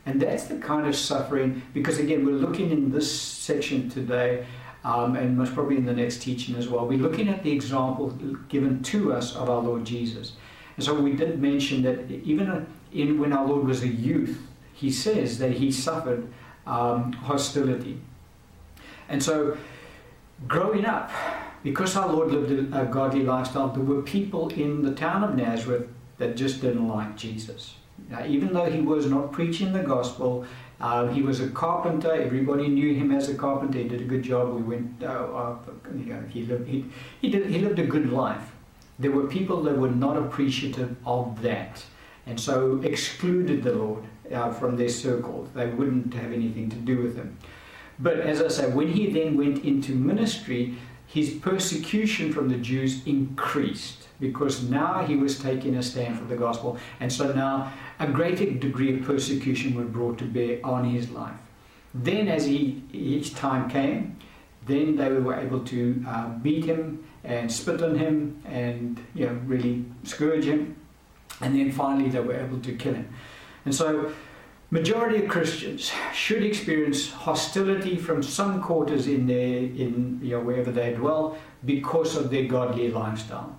And 0.04 0.20
that's 0.20 0.44
the 0.44 0.58
kind 0.58 0.86
of 0.86 0.94
suffering, 0.94 1.62
because 1.72 1.98
again, 1.98 2.26
we're 2.26 2.32
looking 2.32 2.70
in 2.70 2.92
this 2.92 3.10
section 3.10 3.88
today, 3.88 4.44
um, 4.84 5.16
and 5.16 5.38
most 5.38 5.54
probably 5.54 5.78
in 5.78 5.86
the 5.86 5.94
next 5.94 6.20
teaching 6.20 6.54
as 6.56 6.68
well, 6.68 6.86
we're 6.86 6.98
looking 6.98 7.30
at 7.30 7.42
the 7.42 7.50
example 7.50 8.10
given 8.50 8.82
to 8.82 9.14
us 9.14 9.34
of 9.34 9.48
our 9.48 9.62
Lord 9.62 9.86
Jesus. 9.86 10.32
And 10.76 10.84
so 10.84 10.94
we 11.00 11.14
did 11.14 11.40
mention 11.40 11.80
that 11.84 12.10
even 12.10 12.66
in 12.92 13.18
when 13.18 13.32
our 13.32 13.46
Lord 13.46 13.66
was 13.66 13.82
a 13.82 13.88
youth, 13.88 14.46
he 14.74 14.90
says 14.90 15.38
that 15.38 15.52
he 15.52 15.72
suffered 15.72 16.28
um, 16.66 17.12
hostility. 17.12 17.98
And 19.08 19.22
so, 19.22 19.56
growing 20.46 20.84
up, 20.84 21.10
because 21.64 21.96
our 21.96 22.12
Lord 22.12 22.30
lived 22.30 22.74
a, 22.74 22.84
godly 22.84 23.22
lifestyle, 23.22 23.68
there 23.68 23.82
were 23.82 24.02
people 24.02 24.50
in 24.50 24.82
the 24.82 24.94
town 24.94 25.24
of 25.24 25.34
Nazareth 25.34 25.88
that 26.18 26.36
just 26.36 26.60
didn't 26.60 26.86
like 26.86 27.16
Jesus. 27.16 27.74
Now, 28.10 28.24
even 28.26 28.52
though 28.52 28.70
he 28.70 28.82
was 28.82 29.06
not 29.06 29.32
preaching 29.32 29.72
the 29.72 29.82
gospel, 29.82 30.44
uh, 30.78 31.08
he 31.08 31.22
was 31.22 31.40
a 31.40 31.48
carpenter. 31.48 32.12
Everybody 32.12 32.68
knew 32.68 32.94
him 32.94 33.10
as 33.10 33.30
a 33.30 33.34
carpenter. 33.34 33.78
He 33.78 33.88
did 33.88 34.02
a 34.02 34.04
good 34.04 34.22
job. 34.22 34.54
We 34.54 34.62
went, 34.62 35.02
uh, 35.02 35.06
uh, 35.06 35.56
you 35.96 36.12
know, 36.12 36.22
he 36.28 36.42
lived, 36.42 36.68
he, 36.68 36.84
he, 37.22 37.30
did, 37.30 37.46
he 37.46 37.58
lived 37.60 37.78
a 37.78 37.86
good 37.86 38.12
life. 38.12 38.52
There 38.98 39.10
were 39.10 39.26
people 39.26 39.62
that 39.62 39.78
were 39.78 39.90
not 39.90 40.18
appreciative 40.18 40.94
of 41.06 41.40
that, 41.42 41.82
and 42.26 42.38
so 42.38 42.80
excluded 42.82 43.64
the 43.64 43.72
Lord 43.72 44.04
uh, 44.30 44.52
from 44.52 44.76
their 44.76 44.90
circle. 44.90 45.48
They 45.54 45.66
wouldn't 45.66 46.12
have 46.12 46.30
anything 46.30 46.68
to 46.70 46.76
do 46.76 47.02
with 47.02 47.16
him. 47.16 47.38
But 47.98 48.20
as 48.20 48.42
I 48.42 48.48
say, 48.48 48.68
when 48.68 48.88
he 48.88 49.10
then 49.10 49.36
went 49.36 49.64
into 49.64 49.94
ministry, 49.94 50.76
his 51.14 51.30
persecution 51.30 52.32
from 52.32 52.48
the 52.48 52.56
Jews 52.56 53.06
increased 53.06 54.08
because 54.18 54.64
now 54.64 55.06
he 55.06 55.14
was 55.14 55.38
taking 55.38 55.76
a 55.76 55.82
stand 55.82 56.18
for 56.18 56.24
the 56.24 56.34
gospel. 56.34 56.76
And 56.98 57.12
so 57.12 57.32
now 57.32 57.72
a 58.00 58.08
greater 58.08 58.50
degree 58.50 58.92
of 58.98 59.06
persecution 59.06 59.76
was 59.76 59.86
brought 59.86 60.18
to 60.18 60.24
bear 60.24 60.58
on 60.64 60.90
his 60.90 61.10
life. 61.10 61.36
Then, 61.94 62.26
as 62.26 62.46
he, 62.46 62.82
each 62.92 63.36
time 63.36 63.70
came, 63.70 64.16
then 64.66 64.96
they 64.96 65.08
were 65.08 65.38
able 65.38 65.60
to 65.66 66.04
uh, 66.08 66.30
beat 66.30 66.64
him 66.64 67.04
and 67.22 67.52
spit 67.52 67.80
on 67.80 67.96
him 67.96 68.42
and 68.44 68.98
you 69.14 69.26
know 69.26 69.38
really 69.46 69.84
scourge 70.02 70.46
him, 70.46 70.74
and 71.40 71.54
then 71.56 71.70
finally 71.70 72.10
they 72.10 72.18
were 72.18 72.34
able 72.34 72.58
to 72.58 72.72
kill 72.74 72.94
him. 72.94 73.08
And 73.64 73.72
so, 73.72 74.12
majority 74.74 75.22
of 75.22 75.28
Christians 75.28 75.92
should 76.12 76.42
experience 76.42 77.08
hostility 77.10 77.96
from 77.96 78.24
some 78.24 78.60
quarters 78.60 79.06
in 79.06 79.26
their 79.32 79.58
in 79.82 80.18
you 80.20 80.32
know 80.32 80.40
wherever 80.40 80.72
they 80.72 80.92
dwell 80.94 81.38
because 81.64 82.16
of 82.16 82.24
their 82.32 82.46
godly 82.56 82.88
lifestyle 82.90 83.50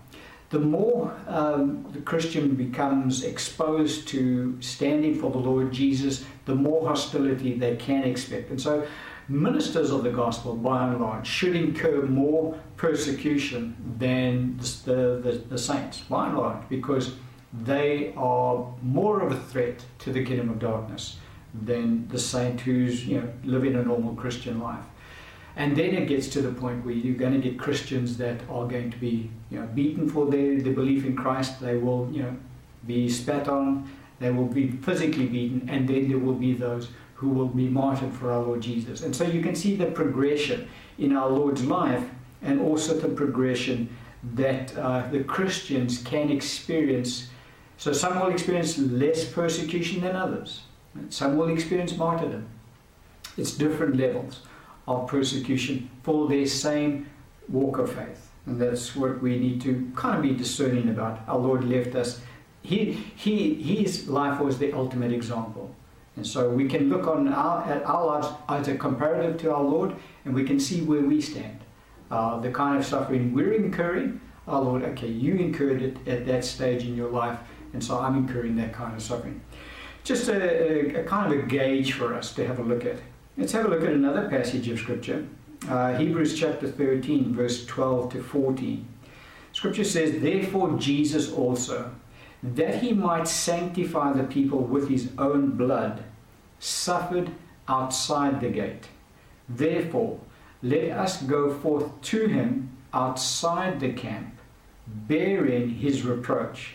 the 0.49 0.59
more 0.59 1.13
um, 1.27 1.85
the 1.91 2.01
Christian 2.01 2.55
becomes 2.55 3.23
exposed 3.23 4.07
to 4.09 4.55
standing 4.61 5.15
for 5.19 5.31
the 5.31 5.37
Lord 5.37 5.71
Jesus, 5.71 6.23
the 6.45 6.55
more 6.55 6.87
hostility 6.87 7.57
they 7.57 7.75
can 7.75 8.03
expect. 8.03 8.51
And 8.51 8.61
so, 8.61 8.85
ministers 9.27 9.89
of 9.89 10.03
the 10.03 10.11
gospel, 10.11 10.55
by 10.55 10.87
and 10.87 11.01
large, 11.01 11.27
should 11.27 11.55
incur 11.55 12.03
more 12.03 12.57
persecution 12.77 13.75
than 13.97 14.57
the, 14.85 15.19
the, 15.23 15.43
the 15.49 15.57
saints, 15.57 16.01
by 16.01 16.27
and 16.27 16.37
large, 16.37 16.61
because 16.69 17.15
they 17.63 18.13
are 18.17 18.65
more 18.81 19.21
of 19.21 19.31
a 19.31 19.39
threat 19.39 19.85
to 19.99 20.11
the 20.11 20.23
kingdom 20.23 20.49
of 20.49 20.59
darkness 20.59 21.17
than 21.53 22.07
the 22.09 22.19
saint 22.19 22.61
who's 22.61 23.05
you 23.07 23.21
know 23.21 23.29
living 23.43 23.75
a 23.75 23.83
normal 23.83 24.13
Christian 24.15 24.59
life. 24.59 24.83
And 25.57 25.75
then 25.75 25.93
it 25.93 26.07
gets 26.07 26.27
to 26.29 26.41
the 26.41 26.51
point 26.51 26.85
where 26.85 26.93
you're 26.93 27.15
going 27.15 27.33
to 27.33 27.39
get 27.39 27.57
Christians 27.57 28.17
that 28.17 28.41
are 28.49 28.67
going 28.67 28.91
to 28.91 28.97
be 28.97 29.29
you 29.49 29.59
know, 29.59 29.67
beaten 29.67 30.09
for 30.09 30.25
their, 30.25 30.59
their 30.59 30.73
belief 30.73 31.05
in 31.05 31.15
Christ. 31.15 31.61
They 31.61 31.77
will 31.77 32.09
you 32.11 32.23
know, 32.23 32.35
be 32.85 33.09
spat 33.09 33.47
on. 33.47 33.89
They 34.19 34.31
will 34.31 34.47
be 34.47 34.71
physically 34.71 35.27
beaten. 35.27 35.69
And 35.69 35.87
then 35.87 36.09
there 36.09 36.17
will 36.17 36.33
be 36.33 36.53
those 36.53 36.89
who 37.13 37.29
will 37.29 37.47
be 37.47 37.69
martyred 37.69 38.13
for 38.13 38.31
our 38.31 38.41
Lord 38.41 38.61
Jesus. 38.61 39.01
And 39.01 39.15
so 39.15 39.23
you 39.23 39.41
can 39.41 39.55
see 39.55 39.77
the 39.77 39.85
progression 39.85 40.67
in 40.97 41.15
our 41.15 41.29
Lord's 41.29 41.63
life 41.63 42.03
and 42.41 42.59
also 42.59 42.93
the 42.93 43.07
progression 43.07 43.95
that 44.33 44.75
uh, 44.75 45.07
the 45.09 45.23
Christians 45.23 45.99
can 45.99 46.29
experience. 46.29 47.29
So 47.77 47.93
some 47.93 48.19
will 48.19 48.31
experience 48.31 48.77
less 48.77 49.25
persecution 49.25 50.01
than 50.01 50.15
others. 50.15 50.61
Some 51.09 51.37
will 51.37 51.49
experience 51.49 51.95
martyrdom. 51.97 52.47
It's 53.37 53.51
different 53.51 53.97
levels 53.97 54.41
of 54.87 55.07
persecution 55.07 55.89
for 56.03 56.27
their 56.27 56.45
same 56.45 57.09
walk 57.49 57.77
of 57.77 57.93
faith. 57.93 58.31
And 58.45 58.61
that's 58.61 58.95
what 58.95 59.21
we 59.21 59.39
need 59.39 59.61
to 59.61 59.91
kind 59.95 60.15
of 60.15 60.21
be 60.21 60.33
discerning 60.33 60.89
about. 60.89 61.19
Our 61.27 61.39
Lord 61.39 61.63
left 61.65 61.95
us. 61.95 62.21
He, 62.61 62.93
he, 63.15 63.55
his 63.55 64.07
life 64.07 64.39
was 64.39 64.57
the 64.57 64.71
ultimate 64.73 65.11
example. 65.11 65.75
And 66.15 66.25
so 66.25 66.49
we 66.49 66.67
can 66.67 66.89
look 66.89 67.07
on 67.07 67.27
our, 67.27 67.63
at 67.63 67.83
our 67.83 68.05
lives 68.05 68.27
as 68.47 68.67
a 68.67 68.77
comparative 68.77 69.37
to 69.41 69.53
our 69.53 69.63
Lord 69.63 69.95
and 70.23 70.33
we 70.33 70.45
can 70.45 70.59
see 70.59 70.81
where 70.81 71.01
we 71.01 71.19
stand. 71.19 71.59
Uh, 72.09 72.39
the 72.39 72.51
kind 72.51 72.77
of 72.77 72.85
suffering 72.85 73.33
we're 73.33 73.53
incurring, 73.53 74.21
our 74.47 74.61
Lord, 74.61 74.83
okay, 74.83 75.07
you 75.07 75.35
incurred 75.35 75.81
it 75.81 76.07
at 76.07 76.25
that 76.27 76.45
stage 76.45 76.85
in 76.85 76.95
your 76.95 77.09
life, 77.09 77.39
and 77.75 77.83
so 77.83 77.99
I'm 77.99 78.15
incurring 78.15 78.55
that 78.55 78.71
kind 78.71 78.95
of 78.95 79.01
suffering. 79.01 79.41
Just 80.05 80.29
a, 80.29 80.95
a, 80.97 81.01
a 81.01 81.03
kind 81.03 81.33
of 81.33 81.39
a 81.39 81.41
gauge 81.43 81.91
for 81.91 82.13
us 82.13 82.33
to 82.35 82.47
have 82.47 82.57
a 82.57 82.63
look 82.63 82.85
at. 82.85 82.95
Let's 83.37 83.51
have 83.51 83.65
a 83.65 83.67
look 83.67 83.81
at 83.81 83.89
another 83.89 84.29
passage 84.29 84.69
of 84.69 84.79
Scripture. 84.79 85.27
Uh, 85.67 85.93
Hebrews 85.97 86.39
chapter 86.39 86.69
13, 86.69 87.33
verse 87.35 87.65
12 87.65 88.13
to 88.13 88.23
14. 88.23 88.87
Scripture 89.51 89.83
says, 89.83 90.21
Therefore 90.21 90.77
Jesus 90.77 91.33
also, 91.33 91.93
that 92.41 92.81
he 92.81 92.93
might 92.93 93.27
sanctify 93.27 94.13
the 94.13 94.23
people 94.23 94.59
with 94.59 94.87
his 94.87 95.09
own 95.17 95.57
blood, 95.57 96.01
suffered 96.59 97.29
outside 97.67 98.39
the 98.39 98.49
gate. 98.49 98.85
Therefore, 99.49 100.21
let 100.63 100.91
us 100.91 101.21
go 101.23 101.53
forth 101.53 102.01
to 102.03 102.27
him 102.27 102.69
outside 102.93 103.81
the 103.81 103.91
camp, 103.91 104.33
bearing 104.87 105.71
his 105.71 106.03
reproach. 106.03 106.74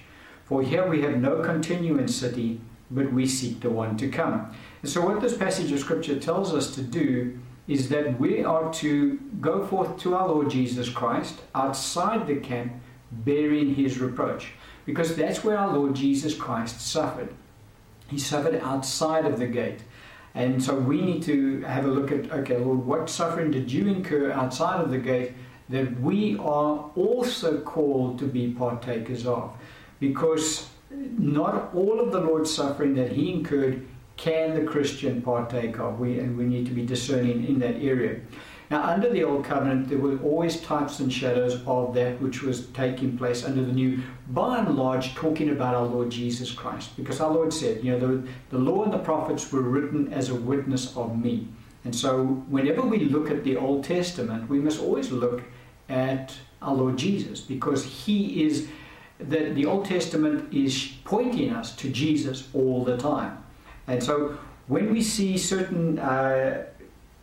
For 0.51 0.65
here 0.65 0.85
we 0.85 1.03
have 1.03 1.17
no 1.17 1.43
continuing 1.45 2.09
city, 2.09 2.61
but 2.91 3.13
we 3.13 3.25
seek 3.25 3.61
the 3.61 3.71
one 3.71 3.97
to 3.99 4.09
come. 4.09 4.53
And 4.83 4.91
so, 4.91 5.01
what 5.01 5.21
this 5.21 5.37
passage 5.37 5.71
of 5.71 5.79
Scripture 5.79 6.19
tells 6.19 6.53
us 6.53 6.75
to 6.75 6.83
do 6.83 7.39
is 7.69 7.89
that 7.91 8.19
we 8.19 8.43
are 8.43 8.73
to 8.73 9.21
go 9.41 9.65
forth 9.65 9.97
to 10.01 10.17
our 10.17 10.27
Lord 10.27 10.51
Jesus 10.51 10.89
Christ 10.89 11.37
outside 11.55 12.27
the 12.27 12.35
camp, 12.35 12.73
bearing 13.13 13.77
his 13.77 14.01
reproach. 14.01 14.55
Because 14.87 15.15
that's 15.15 15.45
where 15.45 15.57
our 15.57 15.73
Lord 15.73 15.95
Jesus 15.95 16.35
Christ 16.35 16.81
suffered. 16.81 17.33
He 18.09 18.19
suffered 18.19 18.57
outside 18.57 19.27
of 19.27 19.39
the 19.39 19.47
gate. 19.47 19.85
And 20.35 20.61
so 20.61 20.75
we 20.75 21.01
need 21.01 21.23
to 21.25 21.61
have 21.61 21.85
a 21.85 21.89
look 21.89 22.11
at 22.11 22.33
okay, 22.33 22.57
Lord, 22.57 22.85
what 22.85 23.09
suffering 23.09 23.53
did 23.53 23.71
you 23.71 23.87
incur 23.87 24.33
outside 24.33 24.81
of 24.81 24.91
the 24.91 24.99
gate 24.99 25.35
that 25.69 26.01
we 26.01 26.37
are 26.39 26.91
also 26.97 27.61
called 27.61 28.19
to 28.19 28.25
be 28.25 28.51
partakers 28.51 29.29
of? 29.29 29.53
Because 30.01 30.69
not 30.91 31.73
all 31.75 32.01
of 32.01 32.11
the 32.11 32.21
Lord's 32.21 32.53
suffering 32.53 32.95
that 32.95 33.13
he 33.13 33.33
incurred 33.33 33.87
can 34.17 34.55
the 34.55 34.71
Christian 34.71 35.23
partake 35.23 35.79
of? 35.79 35.99
We, 35.99 36.19
and 36.19 36.37
we 36.37 36.45
need 36.45 36.67
to 36.67 36.73
be 36.73 36.85
discerning 36.85 37.47
in 37.47 37.59
that 37.61 37.77
area. 37.77 38.21
Now, 38.71 38.85
under 38.85 39.11
the 39.11 39.25
Old 39.25 39.47
Covenant, 39.47 39.89
there 39.89 39.99
were 39.99 40.19
always 40.19 40.61
types 40.61 41.01
and 41.01 41.13
shadows 41.13 41.61
of 41.67 41.95
that 41.95 42.21
which 42.21 42.43
was 42.43 42.67
taking 42.69 43.17
place 43.19 43.45
under 43.45 43.65
the 43.65 43.73
New, 43.73 44.03
by 44.29 44.59
and 44.59 44.77
large, 44.77 45.15
talking 45.15 45.49
about 45.49 45.75
our 45.75 45.87
Lord 45.87 46.11
Jesus 46.11 46.53
Christ. 46.53 46.97
Because 46.97 47.21
our 47.21 47.33
Lord 47.33 47.53
said, 47.53 47.83
you 47.83 47.93
know, 47.93 47.99
the, 47.99 48.29
the 48.51 48.59
law 48.59 48.85
and 48.85 48.93
the 48.93 48.99
prophets 48.99 49.51
were 49.51 49.63
written 49.63 50.13
as 50.13 50.29
a 50.29 50.35
witness 50.35 50.97
of 50.97 51.19
me. 51.19 51.49
And 51.85 51.97
so, 51.97 52.25
whenever 52.49 52.83
we 52.83 53.07
look 53.07 53.31
at 53.31 53.43
the 53.43 53.57
Old 53.57 53.85
Testament, 53.85 54.49
we 54.49 54.61
must 54.61 54.81
always 54.81 55.11
look 55.11 55.43
at 55.89 56.37
our 56.63 56.75
Lord 56.75 56.99
Jesus 56.99 57.41
because 57.41 57.85
he 57.85 58.45
is 58.45 58.69
that 59.29 59.55
the 59.55 59.67
Old 59.67 59.85
Testament 59.85 60.53
is 60.53 60.93
pointing 61.05 61.51
us 61.51 61.75
to 61.77 61.91
Jesus 61.91 62.49
all 62.55 62.85
the 62.85 62.97
time. 62.97 63.43
And 63.87 64.03
so 64.03 64.39
when 64.69 64.93
we 64.93 65.03
see 65.03 65.37
certain 65.37 65.99
uh, 65.99 66.65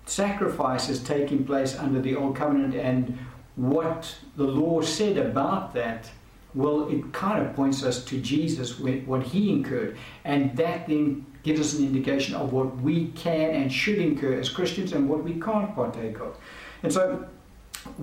sacrifices 0.05 1.01
taking 1.03 1.45
place 1.45 1.77
under 1.77 2.01
the 2.01 2.15
Old 2.15 2.35
Covenant 2.35 2.75
and 2.75 3.17
what 3.55 4.15
the 4.35 4.43
law 4.43 4.81
said 4.81 5.17
about 5.17 5.73
that, 5.73 6.09
well, 6.53 6.89
it 6.89 7.13
kind 7.13 7.45
of 7.45 7.55
points 7.55 7.83
us 7.83 8.03
to 8.05 8.19
Jesus, 8.19 8.79
what 8.79 9.23
he 9.23 9.51
incurred. 9.51 9.97
And 10.23 10.55
that 10.57 10.87
then 10.87 11.25
gives 11.43 11.59
us 11.59 11.77
an 11.77 11.85
indication 11.85 12.35
of 12.35 12.51
what 12.51 12.75
we 12.77 13.07
can 13.09 13.51
and 13.51 13.71
should 13.71 13.99
incur 13.99 14.39
as 14.39 14.49
Christians 14.49 14.91
and 14.93 15.07
what 15.09 15.23
we 15.23 15.39
can't 15.39 15.73
partake 15.75 16.19
of. 16.19 16.35
And 16.83 16.91
so, 16.91 17.27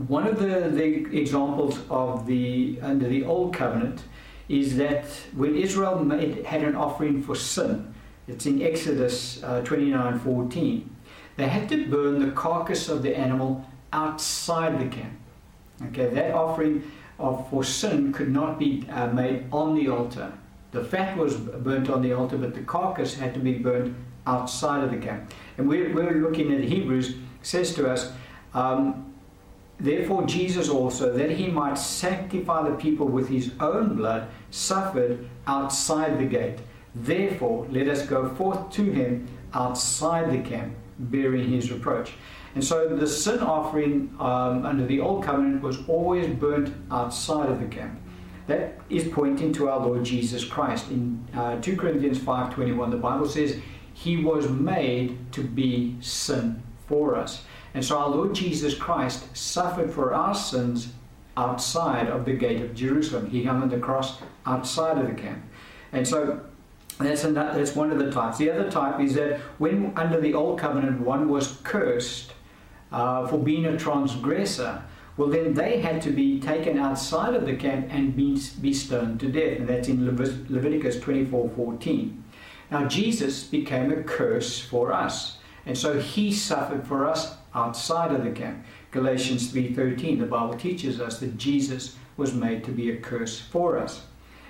one 0.09 0.27
of 0.27 0.39
the, 0.39 0.69
the 0.71 1.17
examples 1.17 1.79
of 1.91 2.27
the 2.27 2.79
under 2.83 3.09
the 3.09 3.25
Old 3.25 3.55
Covenant 3.55 4.03
is 4.49 4.77
that 4.77 5.07
when 5.35 5.57
Israel 5.57 6.05
made, 6.05 6.45
had 6.45 6.63
an 6.63 6.77
offering 6.77 7.23
for 7.23 7.35
sin, 7.35 7.95
it's 8.29 8.47
in 8.47 8.63
Exodus 8.63 9.43
uh, 9.43 9.63
29 9.63 10.19
14. 10.19 10.97
They 11.37 11.49
had 11.49 11.69
to 11.71 11.87
burn 11.87 12.25
the 12.25 12.33
carcass 12.33 12.89
of 12.89 13.03
the 13.03 13.17
animal 13.17 13.65
outside 13.93 14.81
the 14.81 14.95
camp. 14.95 15.19
Okay, 15.87 16.09
that 16.15 16.33
offering 16.33 16.91
of, 17.19 17.49
for 17.51 17.65
sin 17.65 18.13
could 18.13 18.31
not 18.31 18.59
be 18.59 18.87
uh, 18.91 19.09
made 19.09 19.47
on 19.53 19.75
the 19.75 19.89
altar. 19.89 20.33
The 20.73 20.85
fat 20.85 21.17
was 21.17 21.37
burnt 21.37 21.89
on 21.89 22.03
the 22.03 22.13
altar, 22.13 22.37
but 22.37 22.55
the 22.55 22.63
carcass 22.63 23.15
had 23.15 23.35
to 23.35 23.41
be 23.41 23.55
burnt 23.55 23.97
outside 24.27 24.83
of 24.83 24.91
the 24.91 24.97
camp. 24.97 25.33
And 25.59 25.69
we're, 25.69 25.95
we're 25.95 26.21
looking 26.21 26.53
at 26.53 26.65
Hebrews, 26.65 27.15
says 27.43 27.75
to 27.75 27.91
us, 27.91 28.13
um, 28.55 29.14
Therefore, 29.81 30.25
Jesus 30.25 30.69
also, 30.69 31.13
that 31.13 31.31
he 31.31 31.49
might 31.49 31.75
sanctify 31.79 32.69
the 32.69 32.77
people 32.77 33.07
with 33.07 33.29
his 33.29 33.53
own 33.61 33.97
blood, 33.97 34.29
suffered 34.51 35.29
outside 35.47 36.19
the 36.19 36.25
gate 36.25 36.61
Therefore, 36.95 37.67
let 37.71 37.89
us 37.89 38.07
go 38.07 38.29
forth 38.29 38.71
to 38.71 38.85
him 38.85 39.27
outside 39.53 40.31
the 40.31 40.49
camp, 40.49 40.75
bearing 40.99 41.51
his 41.51 41.73
reproach. 41.73 42.13
And 42.55 42.63
so 42.63 42.89
the 42.89 43.07
sin 43.07 43.41
offering 43.41 44.15
um, 44.21 44.65
under 44.65 44.87
the 44.87 45.01
old 45.01 45.25
covenant 45.25 45.61
was 45.61 45.79
always 45.89 46.29
burnt 46.29 46.73
outside 46.93 47.49
of 47.49 47.59
the 47.59 47.67
camp. 47.67 48.01
That 48.47 48.79
is 48.91 49.09
pointing 49.09 49.53
to 49.55 49.71
our 49.71 49.81
Lord 49.81 50.05
Jesus 50.05 50.45
Christ. 50.45 50.91
In 50.91 51.27
uh, 51.35 51.61
2 51.61 51.77
Corinthians 51.77 52.19
5:21, 52.19 52.91
the 52.91 52.97
Bible 52.97 53.27
says, 53.27 53.59
"He 53.95 54.19
was 54.23 54.49
made 54.49 55.33
to 55.33 55.43
be 55.43 55.97
sin 56.01 56.63
for 56.87 57.17
us." 57.17 57.43
And 57.75 57.85
so 57.85 57.99
our 57.99 58.09
Lord 58.09 58.35
Jesus 58.35 58.75
Christ 58.75 59.37
suffered 59.37 59.91
for 59.91 60.15
our 60.15 60.35
sins 60.35 60.93
outside 61.37 62.07
of 62.07 62.25
the 62.25 62.33
gate 62.33 62.63
of 62.63 62.75
Jerusalem. 62.75 63.29
He 63.29 63.45
hung 63.45 63.63
on 63.63 63.69
the 63.69 63.79
cross 63.79 64.19
outside 64.47 64.99
of 64.99 65.09
the 65.09 65.21
camp. 65.21 65.43
And 65.93 66.07
so 66.07 66.41
that's, 66.99 67.25
another, 67.25 67.59
that's 67.59 67.75
one 67.75 67.91
of 67.91 67.99
the 67.99 68.11
types. 68.11 68.39
The 68.39 68.51
other 68.51 68.71
type 68.71 69.01
is 69.01 69.15
that 69.15 69.41
when 69.59 69.93
under 69.97 70.21
the 70.21 70.35
old 70.35 70.61
covenant 70.61 71.01
one 71.01 71.29
was 71.29 71.59
cursed 71.65 72.33
uh, 72.93 73.27
for 73.27 73.39
being 73.39 73.67
a 73.67 73.77
transgressor, 73.77 74.85
well, 75.17 75.29
then 75.29 75.55
they 75.55 75.81
had 75.81 76.03
to 76.03 76.11
be 76.11 76.41
taken 76.41 76.79
outside 76.79 77.35
of 77.35 77.47
the 77.47 77.55
camp 77.55 77.89
and 77.91 78.17
be, 78.17 78.41
be 78.61 78.73
stoned 78.73 79.21
to 79.21 79.31
death. 79.31 79.59
And 79.59 79.69
that's 79.69 79.89
in 79.89 80.05
Levit- 80.07 80.51
Leviticus 80.51 81.01
24 81.01 81.51
14. 81.51 82.25
Now, 82.71 82.87
Jesus 82.87 83.45
became 83.45 83.93
a 83.93 84.03
curse 84.03 84.61
for 84.61 84.93
us. 84.93 85.39
And 85.67 85.79
so 85.79 85.99
he 85.99 86.33
suffered 86.33 86.87
for 86.87 87.07
us 87.07 87.37
outside 87.55 88.13
of 88.13 88.25
the 88.25 88.31
camp. 88.31 88.65
Galatians 88.91 89.53
3:13 89.53 90.19
the 90.19 90.27
Bible 90.27 90.55
teaches 90.55 91.01
us 91.01 91.19
that 91.21 91.37
Jesus 91.37 91.97
was 92.17 92.35
made 92.35 92.65
to 92.65 92.71
be 92.71 92.91
a 92.91 92.97
curse 92.97 93.41
for 93.41 93.79
us. 93.79 94.03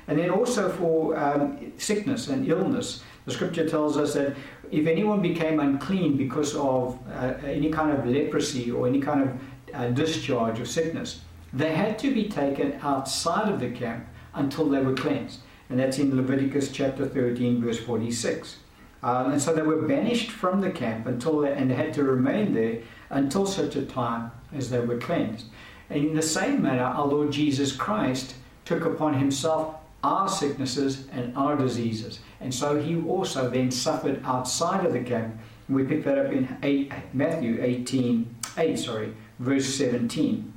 And 0.06 0.18
then 0.18 0.30
also 0.30 0.68
for 0.68 1.16
um, 1.16 1.72
sickness 1.78 2.28
and 2.28 2.46
illness. 2.46 3.02
The 3.24 3.32
scripture 3.32 3.66
tells 3.66 3.96
us 3.96 4.12
that 4.14 4.36
if 4.70 4.86
anyone 4.86 5.22
became 5.22 5.60
unclean 5.60 6.16
because 6.16 6.54
of 6.54 6.98
uh, 7.10 7.34
any 7.44 7.70
kind 7.70 7.96
of 7.96 8.06
leprosy 8.06 8.70
or 8.70 8.86
any 8.86 9.00
kind 9.00 9.22
of 9.22 9.40
uh, 9.74 9.88
discharge 9.90 10.60
of 10.60 10.68
sickness, 10.68 11.20
they 11.54 11.74
had 11.74 11.98
to 12.00 12.12
be 12.12 12.28
taken 12.28 12.78
outside 12.82 13.48
of 13.48 13.60
the 13.60 13.70
camp 13.70 14.04
until 14.34 14.68
they 14.68 14.80
were 14.80 14.94
cleansed. 14.94 15.40
And 15.70 15.78
that's 15.78 15.98
in 15.98 16.14
Leviticus 16.14 16.70
chapter 16.70 17.06
13, 17.06 17.62
verse 17.62 17.78
46. 17.78 18.58
Um, 19.02 19.32
and 19.32 19.40
so 19.40 19.54
they 19.54 19.62
were 19.62 19.82
banished 19.82 20.30
from 20.30 20.60
the 20.60 20.70
camp 20.70 21.06
until 21.06 21.40
they, 21.40 21.52
and 21.52 21.70
they 21.70 21.74
had 21.74 21.94
to 21.94 22.04
remain 22.04 22.54
there 22.54 22.78
until 23.10 23.46
such 23.46 23.76
a 23.76 23.84
time 23.84 24.30
as 24.54 24.70
they 24.70 24.80
were 24.80 24.98
cleansed. 24.98 25.46
In 25.90 26.14
the 26.14 26.22
same 26.22 26.62
manner, 26.62 26.82
our 26.82 27.06
Lord 27.06 27.30
Jesus 27.30 27.72
Christ 27.72 28.34
took 28.64 28.84
upon 28.84 29.14
himself 29.14 29.76
our 30.02 30.28
sicknesses 30.28 31.06
and 31.12 31.36
our 31.36 31.56
diseases. 31.56 32.20
And 32.40 32.54
so 32.54 32.80
he 32.80 33.00
also 33.02 33.48
then 33.48 33.70
suffered 33.70 34.20
outside 34.24 34.84
of 34.84 34.92
the 34.92 35.00
camp. 35.00 35.36
We 35.68 35.84
pick 35.84 36.04
that 36.04 36.18
up 36.18 36.32
in 36.32 36.56
eight, 36.62 36.92
Matthew 37.14 37.62
18, 37.62 38.36
8, 38.58 38.78
sorry, 38.78 39.14
verse 39.38 39.66
17. 39.74 40.52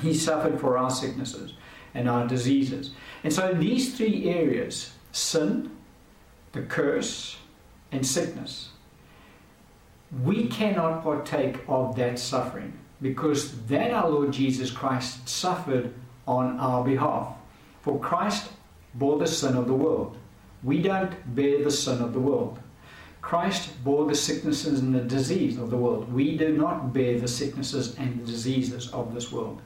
He 0.00 0.14
suffered 0.14 0.60
for 0.60 0.78
our 0.78 0.90
sicknesses 0.90 1.54
and 1.92 2.08
our 2.08 2.26
diseases. 2.26 2.92
And 3.24 3.32
so 3.32 3.52
these 3.52 3.96
three 3.96 4.28
areas 4.28 4.92
sin, 5.12 5.70
the 6.52 6.62
curse, 6.62 7.36
and 7.90 8.06
sickness 8.06 8.70
we 10.22 10.46
cannot 10.46 11.02
partake 11.02 11.58
of 11.68 11.96
that 11.96 12.18
suffering 12.18 12.72
because 13.02 13.60
that 13.66 13.90
our 13.90 14.08
Lord 14.08 14.32
Jesus 14.32 14.70
Christ 14.70 15.28
suffered 15.28 15.92
on 16.26 16.58
our 16.58 16.84
behalf. 16.84 17.36
For 17.82 17.98
Christ 17.98 18.50
bore 18.94 19.18
the 19.18 19.26
sin 19.26 19.56
of 19.56 19.66
the 19.66 19.74
world. 19.74 20.16
We 20.62 20.80
don't 20.80 21.34
bear 21.34 21.62
the 21.62 21.70
sin 21.70 22.00
of 22.00 22.12
the 22.12 22.20
world. 22.20 22.58
Christ 23.20 23.82
bore 23.82 24.06
the 24.06 24.14
sicknesses 24.14 24.80
and 24.80 24.94
the 24.94 25.00
disease 25.00 25.58
of 25.58 25.70
the 25.70 25.76
world. 25.76 26.12
We 26.12 26.36
do 26.36 26.56
not 26.56 26.92
bear 26.92 27.18
the 27.18 27.28
sicknesses 27.28 27.96
and 27.96 28.20
the 28.20 28.26
diseases 28.26 28.90
of 28.90 29.14
this 29.14 29.32
world. 29.32 29.60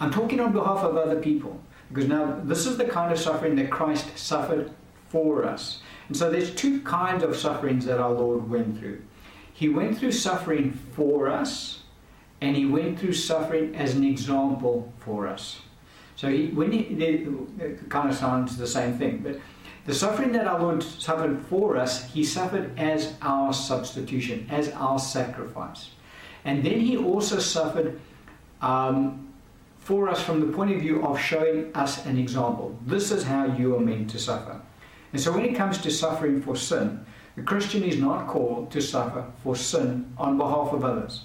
I'm 0.00 0.10
talking 0.10 0.40
on 0.40 0.52
behalf 0.52 0.78
of 0.78 0.96
other 0.96 1.20
people 1.20 1.60
because 1.88 2.08
now 2.08 2.40
this 2.44 2.66
is 2.66 2.76
the 2.76 2.84
kind 2.84 3.12
of 3.12 3.18
suffering 3.18 3.56
that 3.56 3.70
Christ 3.70 4.16
suffered 4.16 4.70
for 5.08 5.44
us. 5.44 5.80
And 6.08 6.16
so 6.16 6.30
there's 6.30 6.54
two 6.54 6.80
kinds 6.82 7.22
of 7.22 7.36
sufferings 7.36 7.84
that 7.86 7.98
our 7.98 8.12
Lord 8.12 8.48
went 8.48 8.78
through. 8.78 9.02
He 9.56 9.70
went 9.70 9.96
through 9.96 10.12
suffering 10.12 10.78
for 10.92 11.28
us, 11.28 11.80
and 12.42 12.54
he 12.54 12.66
went 12.66 13.00
through 13.00 13.14
suffering 13.14 13.74
as 13.74 13.94
an 13.94 14.04
example 14.04 14.92
for 14.98 15.26
us. 15.26 15.60
So 16.14 16.28
he, 16.28 16.48
when 16.48 16.72
he, 16.72 16.80
it 16.80 17.88
kind 17.88 18.10
of 18.10 18.16
sounds 18.16 18.58
the 18.58 18.66
same 18.66 18.98
thing, 18.98 19.20
but 19.24 19.40
the 19.86 19.94
suffering 19.94 20.32
that 20.32 20.46
our 20.46 20.60
Lord 20.60 20.82
suffered 20.82 21.40
for 21.46 21.78
us, 21.78 22.04
he 22.12 22.22
suffered 22.22 22.78
as 22.78 23.14
our 23.22 23.54
substitution, 23.54 24.46
as 24.50 24.68
our 24.72 24.98
sacrifice. 24.98 25.88
And 26.44 26.62
then 26.62 26.78
he 26.78 26.98
also 26.98 27.38
suffered 27.38 27.98
um, 28.60 29.32
for 29.78 30.10
us 30.10 30.22
from 30.22 30.40
the 30.40 30.52
point 30.52 30.72
of 30.72 30.82
view 30.82 31.02
of 31.02 31.18
showing 31.18 31.74
us 31.74 32.04
an 32.04 32.18
example. 32.18 32.78
This 32.84 33.10
is 33.10 33.22
how 33.22 33.46
you 33.46 33.74
are 33.74 33.80
meant 33.80 34.10
to 34.10 34.18
suffer. 34.18 34.60
And 35.14 35.22
so 35.22 35.32
when 35.32 35.46
it 35.46 35.54
comes 35.54 35.78
to 35.78 35.90
suffering 35.90 36.42
for 36.42 36.56
sin, 36.56 37.06
the 37.36 37.42
Christian 37.42 37.84
is 37.84 37.98
not 37.98 38.26
called 38.26 38.70
to 38.72 38.80
suffer 38.80 39.24
for 39.42 39.54
sin 39.54 40.12
on 40.16 40.38
behalf 40.38 40.72
of 40.72 40.84
others, 40.84 41.24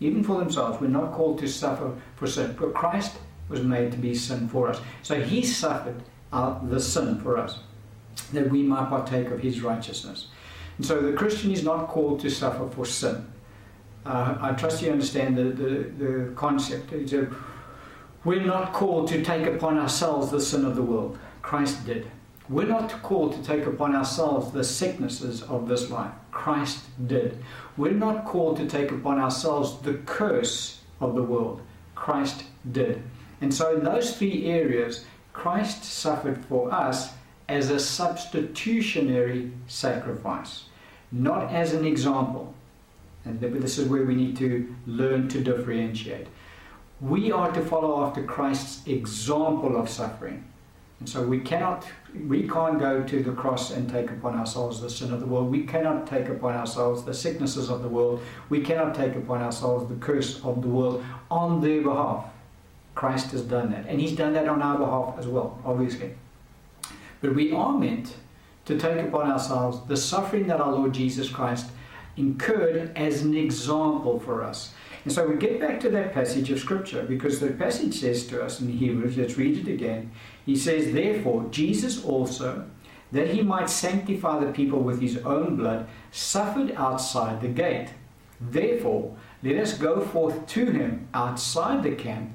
even 0.00 0.24
for 0.24 0.38
themselves. 0.38 0.80
We're 0.80 0.88
not 0.88 1.12
called 1.12 1.38
to 1.40 1.48
suffer 1.48 1.94
for 2.16 2.26
sin, 2.26 2.56
but 2.58 2.74
Christ 2.74 3.18
was 3.50 3.62
made 3.62 3.92
to 3.92 3.98
be 3.98 4.14
sin 4.14 4.48
for 4.48 4.68
us. 4.68 4.80
So 5.02 5.20
he 5.20 5.44
suffered 5.44 6.02
uh, 6.32 6.58
the 6.66 6.80
sin 6.80 7.20
for 7.20 7.36
us, 7.36 7.58
that 8.32 8.48
we 8.48 8.62
might 8.62 8.88
partake 8.88 9.30
of 9.30 9.40
his 9.40 9.60
righteousness. 9.60 10.28
And 10.78 10.86
so 10.86 11.00
the 11.00 11.12
Christian 11.12 11.50
is 11.50 11.62
not 11.62 11.88
called 11.88 12.20
to 12.20 12.30
suffer 12.30 12.68
for 12.70 12.86
sin. 12.86 13.26
Uh, 14.06 14.38
I 14.40 14.52
trust 14.52 14.80
you 14.82 14.90
understand 14.90 15.36
the, 15.36 15.44
the, 15.44 16.04
the 16.04 16.32
concept. 16.36 16.92
A, 16.92 17.28
we're 18.24 18.42
not 18.42 18.72
called 18.72 19.08
to 19.08 19.22
take 19.22 19.46
upon 19.46 19.76
ourselves 19.76 20.30
the 20.30 20.40
sin 20.40 20.64
of 20.64 20.74
the 20.74 20.82
world. 20.82 21.18
Christ 21.42 21.84
did. 21.84 22.10
We're 22.50 22.66
not 22.66 23.00
called 23.04 23.32
to 23.34 23.42
take 23.44 23.66
upon 23.66 23.94
ourselves 23.94 24.50
the 24.50 24.64
sicknesses 24.64 25.42
of 25.42 25.68
this 25.68 25.88
life. 25.88 26.12
Christ 26.32 26.80
did. 27.06 27.38
We're 27.76 27.92
not 27.92 28.24
called 28.24 28.56
to 28.56 28.66
take 28.66 28.90
upon 28.90 29.20
ourselves 29.20 29.80
the 29.82 29.94
curse 29.94 30.80
of 31.00 31.14
the 31.14 31.22
world. 31.22 31.62
Christ 31.94 32.42
did. 32.72 33.04
And 33.40 33.54
so, 33.54 33.76
in 33.76 33.84
those 33.84 34.16
three 34.16 34.46
areas, 34.46 35.04
Christ 35.32 35.84
suffered 35.84 36.44
for 36.46 36.72
us 36.74 37.12
as 37.48 37.70
a 37.70 37.78
substitutionary 37.78 39.52
sacrifice, 39.68 40.64
not 41.12 41.52
as 41.52 41.72
an 41.72 41.84
example. 41.84 42.52
And 43.24 43.40
this 43.40 43.78
is 43.78 43.86
where 43.88 44.04
we 44.04 44.16
need 44.16 44.36
to 44.38 44.74
learn 44.86 45.28
to 45.28 45.40
differentiate. 45.40 46.26
We 47.00 47.30
are 47.30 47.52
to 47.52 47.64
follow 47.64 48.04
after 48.04 48.24
Christ's 48.24 48.84
example 48.88 49.76
of 49.76 49.88
suffering. 49.88 50.49
And 51.00 51.08
so 51.08 51.22
we 51.22 51.40
cannot, 51.40 51.86
we 52.28 52.46
can't 52.46 52.78
go 52.78 53.02
to 53.02 53.22
the 53.22 53.32
cross 53.32 53.70
and 53.70 53.88
take 53.88 54.10
upon 54.10 54.38
ourselves 54.38 54.80
the 54.80 54.90
sin 54.90 55.12
of 55.12 55.20
the 55.20 55.26
world. 55.26 55.50
We 55.50 55.64
cannot 55.64 56.06
take 56.06 56.28
upon 56.28 56.54
ourselves 56.54 57.04
the 57.04 57.14
sicknesses 57.14 57.70
of 57.70 57.82
the 57.82 57.88
world. 57.88 58.22
We 58.50 58.60
cannot 58.60 58.94
take 58.94 59.16
upon 59.16 59.40
ourselves 59.40 59.88
the 59.88 59.96
curse 59.96 60.44
of 60.44 60.60
the 60.60 60.68
world 60.68 61.02
on 61.30 61.62
their 61.62 61.80
behalf. 61.80 62.26
Christ 62.94 63.30
has 63.30 63.42
done 63.42 63.70
that. 63.72 63.86
And 63.86 63.98
He's 63.98 64.14
done 64.14 64.34
that 64.34 64.46
on 64.46 64.60
our 64.60 64.78
behalf 64.78 65.14
as 65.18 65.26
well, 65.26 65.58
obviously. 65.64 66.12
But 67.22 67.34
we 67.34 67.50
are 67.52 67.76
meant 67.76 68.16
to 68.66 68.78
take 68.78 68.98
upon 68.98 69.30
ourselves 69.30 69.80
the 69.88 69.96
suffering 69.96 70.46
that 70.48 70.60
our 70.60 70.72
Lord 70.72 70.92
Jesus 70.92 71.30
Christ 71.30 71.70
incurred 72.18 72.92
as 72.94 73.22
an 73.22 73.34
example 73.34 74.20
for 74.20 74.42
us. 74.42 74.74
And 75.04 75.12
so 75.12 75.26
we 75.26 75.36
get 75.36 75.60
back 75.60 75.80
to 75.80 75.90
that 75.90 76.12
passage 76.12 76.50
of 76.50 76.60
Scripture 76.60 77.02
because 77.02 77.40
the 77.40 77.50
passage 77.50 77.94
says 77.94 78.26
to 78.26 78.42
us 78.42 78.60
in 78.60 78.68
Hebrews, 78.68 79.16
let's 79.16 79.38
read 79.38 79.56
it 79.56 79.70
again. 79.70 80.10
He 80.44 80.56
says, 80.56 80.92
Therefore, 80.92 81.46
Jesus 81.50 82.04
also, 82.04 82.66
that 83.12 83.28
he 83.28 83.42
might 83.42 83.70
sanctify 83.70 84.44
the 84.44 84.52
people 84.52 84.80
with 84.80 85.00
his 85.00 85.18
own 85.18 85.56
blood, 85.56 85.88
suffered 86.10 86.72
outside 86.76 87.40
the 87.40 87.48
gate. 87.48 87.88
Therefore, 88.40 89.16
let 89.42 89.56
us 89.56 89.76
go 89.76 90.00
forth 90.00 90.46
to 90.48 90.66
him 90.66 91.08
outside 91.14 91.82
the 91.82 91.92
camp, 91.92 92.32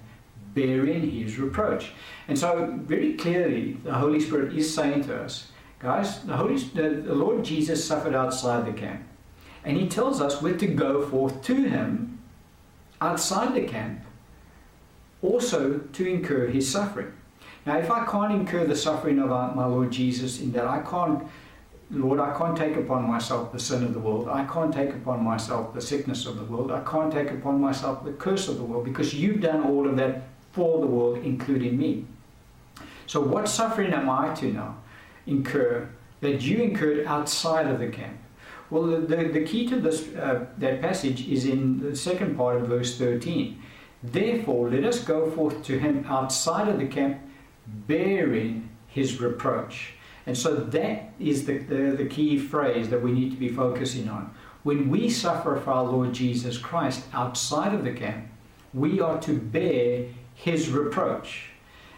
bearing 0.54 1.10
his 1.10 1.38
reproach. 1.38 1.92
And 2.28 2.38
so, 2.38 2.74
very 2.82 3.14
clearly, 3.14 3.74
the 3.84 3.94
Holy 3.94 4.20
Spirit 4.20 4.56
is 4.56 4.74
saying 4.74 5.04
to 5.06 5.22
us, 5.22 5.52
guys, 5.80 6.24
the, 6.24 6.36
Holy, 6.36 6.58
the, 6.58 7.14
Lord 7.14 7.44
Jesus 7.44 7.86
suffered 7.86 8.16
outside 8.16 8.66
the 8.66 8.74
camp. 8.74 9.04
And 9.64 9.78
he 9.78 9.88
tells 9.88 10.22
us 10.22 10.42
we're 10.42 10.58
to 10.58 10.68
go 10.68 11.08
forth 11.08 11.42
to 11.44 11.56
him 11.56 12.15
outside 13.06 13.54
the 13.54 13.64
camp 13.64 14.02
also 15.22 15.80
to 15.94 16.08
incur 16.08 16.48
his 16.48 16.70
suffering. 16.70 17.12
Now, 17.66 17.78
if 17.78 17.90
I 17.90 18.06
can't 18.06 18.32
incur 18.32 18.66
the 18.66 18.76
suffering 18.76 19.20
of 19.20 19.30
my 19.30 19.66
Lord 19.66 19.92
Jesus 19.92 20.40
in 20.40 20.52
that 20.52 20.66
I 20.68 20.80
can't, 20.80 21.24
Lord, 21.90 22.20
I 22.20 22.38
can't 22.38 22.56
take 22.56 22.76
upon 22.76 23.08
myself 23.08 23.52
the 23.52 23.60
sin 23.60 23.84
of 23.84 23.94
the 23.94 24.00
world. 24.00 24.28
I 24.28 24.46
can't 24.46 24.74
take 24.74 24.92
upon 24.92 25.24
myself 25.24 25.74
the 25.74 25.82
sickness 25.82 26.26
of 26.26 26.38
the 26.38 26.46
world. 26.46 26.72
I 26.72 26.82
can't 26.84 27.12
take 27.12 27.32
upon 27.32 27.62
myself 27.62 28.04
the 28.04 28.14
curse 28.14 28.48
of 28.48 28.58
the 28.58 28.64
world 28.64 28.86
because 28.86 29.14
you've 29.14 29.42
done 29.42 29.64
all 29.64 29.88
of 29.88 29.96
that 29.98 30.24
for 30.52 30.80
the 30.80 30.88
world, 30.88 31.18
including 31.24 31.78
me. 31.78 32.06
So, 33.08 33.20
what 33.22 33.48
suffering 33.48 33.94
am 33.94 34.10
I 34.10 34.34
to 34.36 34.52
now 34.52 34.78
incur 35.28 35.90
that 36.22 36.42
you 36.42 36.58
incurred 36.58 37.06
outside 37.06 37.68
of 37.68 37.80
the 37.80 37.88
camp. 37.88 38.18
Well, 38.76 38.88
the, 38.88 39.30
the, 39.30 39.46
key 39.46 39.66
to 39.70 39.80
this 39.80 40.14
uh, 40.16 40.48
that 40.58 40.82
passage 40.82 41.30
is 41.30 41.46
in 41.46 41.80
the 41.80 41.96
second 41.96 42.36
part 42.36 42.58
of 42.58 42.68
verse 42.68 42.98
13. 42.98 43.58
Therefore, 44.04 44.70
let 44.70 44.84
us 44.84 45.00
go 45.02 45.32
forth 45.32 45.64
to 45.64 45.80
him 45.80 46.06
outside 46.10 46.68
of 46.68 46.78
the 46.78 46.86
camp, 46.86 47.22
bearing 47.66 48.70
his 48.88 49.22
reproach. 49.22 49.94
And 50.26 50.38
so 50.38 50.56
that 50.56 51.14
is 51.22 51.46
the, 51.46 51.60
the, 51.60 51.96
the, 51.96 52.06
key 52.06 52.38
phrase 52.38 52.90
that 52.90 53.02
we 53.02 53.14
need 53.14 53.32
to 53.32 53.38
be 53.38 53.48
focusing 53.48 54.10
on. 54.10 54.36
When 54.64 54.90
we 54.90 55.10
suffer 55.10 55.56
for 55.56 55.72
our 55.72 55.86
Lord 55.86 56.12
Jesus 56.12 56.58
Christ 56.58 57.06
outside 57.14 57.74
of 57.74 57.86
the 57.86 57.94
camp, 57.94 58.28
we 58.74 59.00
are 59.00 59.22
to 59.22 59.40
bear 59.40 60.08
his 60.34 60.68
reproach. 60.70 61.52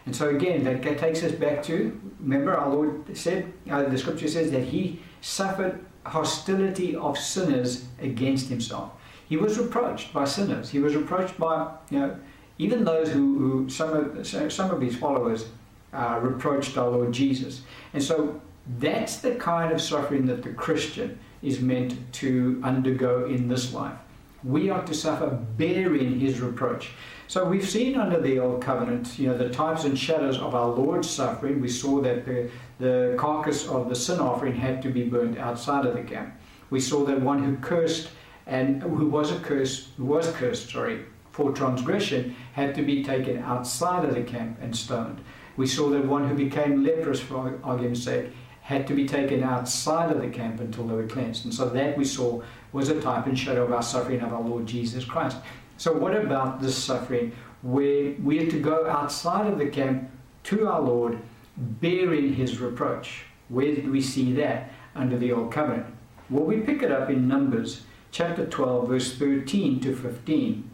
And 0.06 0.14
so 0.14 0.28
again, 0.28 0.62
that 0.62 0.96
takes 0.96 1.24
us 1.24 1.32
back 1.32 1.64
to 1.64 2.00
remember 2.20 2.56
our 2.56 2.68
Lord 2.68 3.16
said, 3.16 3.52
uh, 3.68 3.82
the 3.82 3.98
scripture 3.98 4.28
says 4.28 4.52
that 4.52 4.62
he 4.62 5.02
suffered 5.20 5.84
hostility 6.08 6.96
of 6.96 7.18
sinners 7.18 7.86
against 8.00 8.48
himself. 8.48 8.92
He 9.28 9.36
was 9.36 9.58
reproached 9.58 10.12
by 10.12 10.24
sinners. 10.24 10.70
He 10.70 10.78
was 10.78 10.96
reproached 10.96 11.38
by, 11.38 11.70
you 11.90 12.00
know, 12.00 12.16
even 12.58 12.84
those 12.84 13.10
who, 13.10 13.38
who 13.38 13.68
some, 13.68 13.92
of, 13.92 14.26
some 14.26 14.70
of 14.70 14.80
his 14.80 14.96
followers 14.96 15.48
uh, 15.92 16.18
reproached 16.22 16.76
our 16.76 16.88
Lord 16.88 17.12
Jesus. 17.12 17.62
And 17.92 18.02
so 18.02 18.40
that's 18.78 19.18
the 19.18 19.34
kind 19.36 19.72
of 19.72 19.80
suffering 19.80 20.26
that 20.26 20.42
the 20.42 20.50
Christian 20.50 21.18
is 21.42 21.60
meant 21.60 21.94
to 22.14 22.60
undergo 22.64 23.26
in 23.26 23.48
this 23.48 23.72
life. 23.72 23.96
We 24.44 24.70
are 24.70 24.84
to 24.84 24.94
suffer 24.94 25.28
bearing 25.56 26.20
his 26.20 26.40
reproach. 26.40 26.90
So 27.26 27.44
we've 27.44 27.68
seen 27.68 27.96
under 27.96 28.20
the 28.20 28.38
old 28.38 28.62
covenant, 28.62 29.18
you 29.18 29.28
know, 29.28 29.36
the 29.36 29.50
types 29.50 29.84
and 29.84 29.98
shadows 29.98 30.38
of 30.38 30.54
our 30.54 30.68
Lord's 30.68 31.10
suffering. 31.10 31.60
We 31.60 31.68
saw 31.68 32.00
that 32.02 32.24
the, 32.24 32.50
the 32.78 33.16
carcass 33.18 33.66
of 33.66 33.88
the 33.88 33.94
sin 33.94 34.20
offering 34.20 34.54
had 34.54 34.80
to 34.82 34.90
be 34.90 35.04
burned 35.04 35.36
outside 35.38 35.84
of 35.84 35.94
the 35.94 36.02
camp. 36.02 36.34
We 36.70 36.80
saw 36.80 37.04
that 37.04 37.20
one 37.20 37.42
who 37.42 37.56
cursed 37.56 38.10
and 38.46 38.82
who 38.82 39.08
was 39.08 39.30
a 39.32 39.40
curse, 39.40 39.88
who 39.96 40.06
was 40.06 40.30
cursed, 40.32 40.70
sorry, 40.70 41.04
for 41.32 41.52
transgression, 41.52 42.34
had 42.52 42.74
to 42.76 42.82
be 42.82 43.04
taken 43.04 43.38
outside 43.38 44.04
of 44.04 44.14
the 44.14 44.22
camp 44.22 44.58
and 44.62 44.74
stoned. 44.74 45.20
We 45.56 45.66
saw 45.66 45.90
that 45.90 46.06
one 46.06 46.28
who 46.28 46.34
became 46.34 46.84
leprous, 46.84 47.20
for 47.20 47.58
argument's 47.62 48.04
sake, 48.04 48.30
had 48.68 48.86
to 48.86 48.92
be 48.92 49.08
taken 49.08 49.42
outside 49.42 50.12
of 50.12 50.20
the 50.20 50.28
camp 50.28 50.60
until 50.60 50.86
they 50.86 50.94
were 50.94 51.06
cleansed. 51.06 51.46
And 51.46 51.54
so 51.54 51.70
that 51.70 51.96
we 51.96 52.04
saw 52.04 52.42
was 52.70 52.90
a 52.90 53.00
type 53.00 53.24
and 53.24 53.38
shadow 53.38 53.64
of 53.64 53.72
our 53.72 53.82
suffering 53.82 54.20
of 54.20 54.30
our 54.30 54.42
Lord 54.42 54.66
Jesus 54.66 55.06
Christ. 55.06 55.38
So, 55.78 55.90
what 55.94 56.14
about 56.14 56.60
this 56.60 56.76
suffering 56.76 57.32
where 57.62 58.12
we 58.22 58.36
had 58.36 58.50
to 58.50 58.60
go 58.60 58.86
outside 58.86 59.50
of 59.50 59.56
the 59.56 59.68
camp 59.70 60.10
to 60.44 60.68
our 60.68 60.82
Lord, 60.82 61.18
bearing 61.56 62.34
his 62.34 62.60
reproach? 62.60 63.22
Where 63.48 63.74
did 63.74 63.90
we 63.90 64.02
see 64.02 64.34
that 64.34 64.68
under 64.94 65.16
the 65.16 65.32
Old 65.32 65.50
Covenant? 65.50 65.86
Well, 66.28 66.44
we 66.44 66.60
pick 66.60 66.82
it 66.82 66.92
up 66.92 67.08
in 67.08 67.26
Numbers 67.26 67.84
chapter 68.10 68.44
12, 68.44 68.86
verse 68.86 69.16
13 69.16 69.80
to 69.80 69.96
15. 69.96 70.70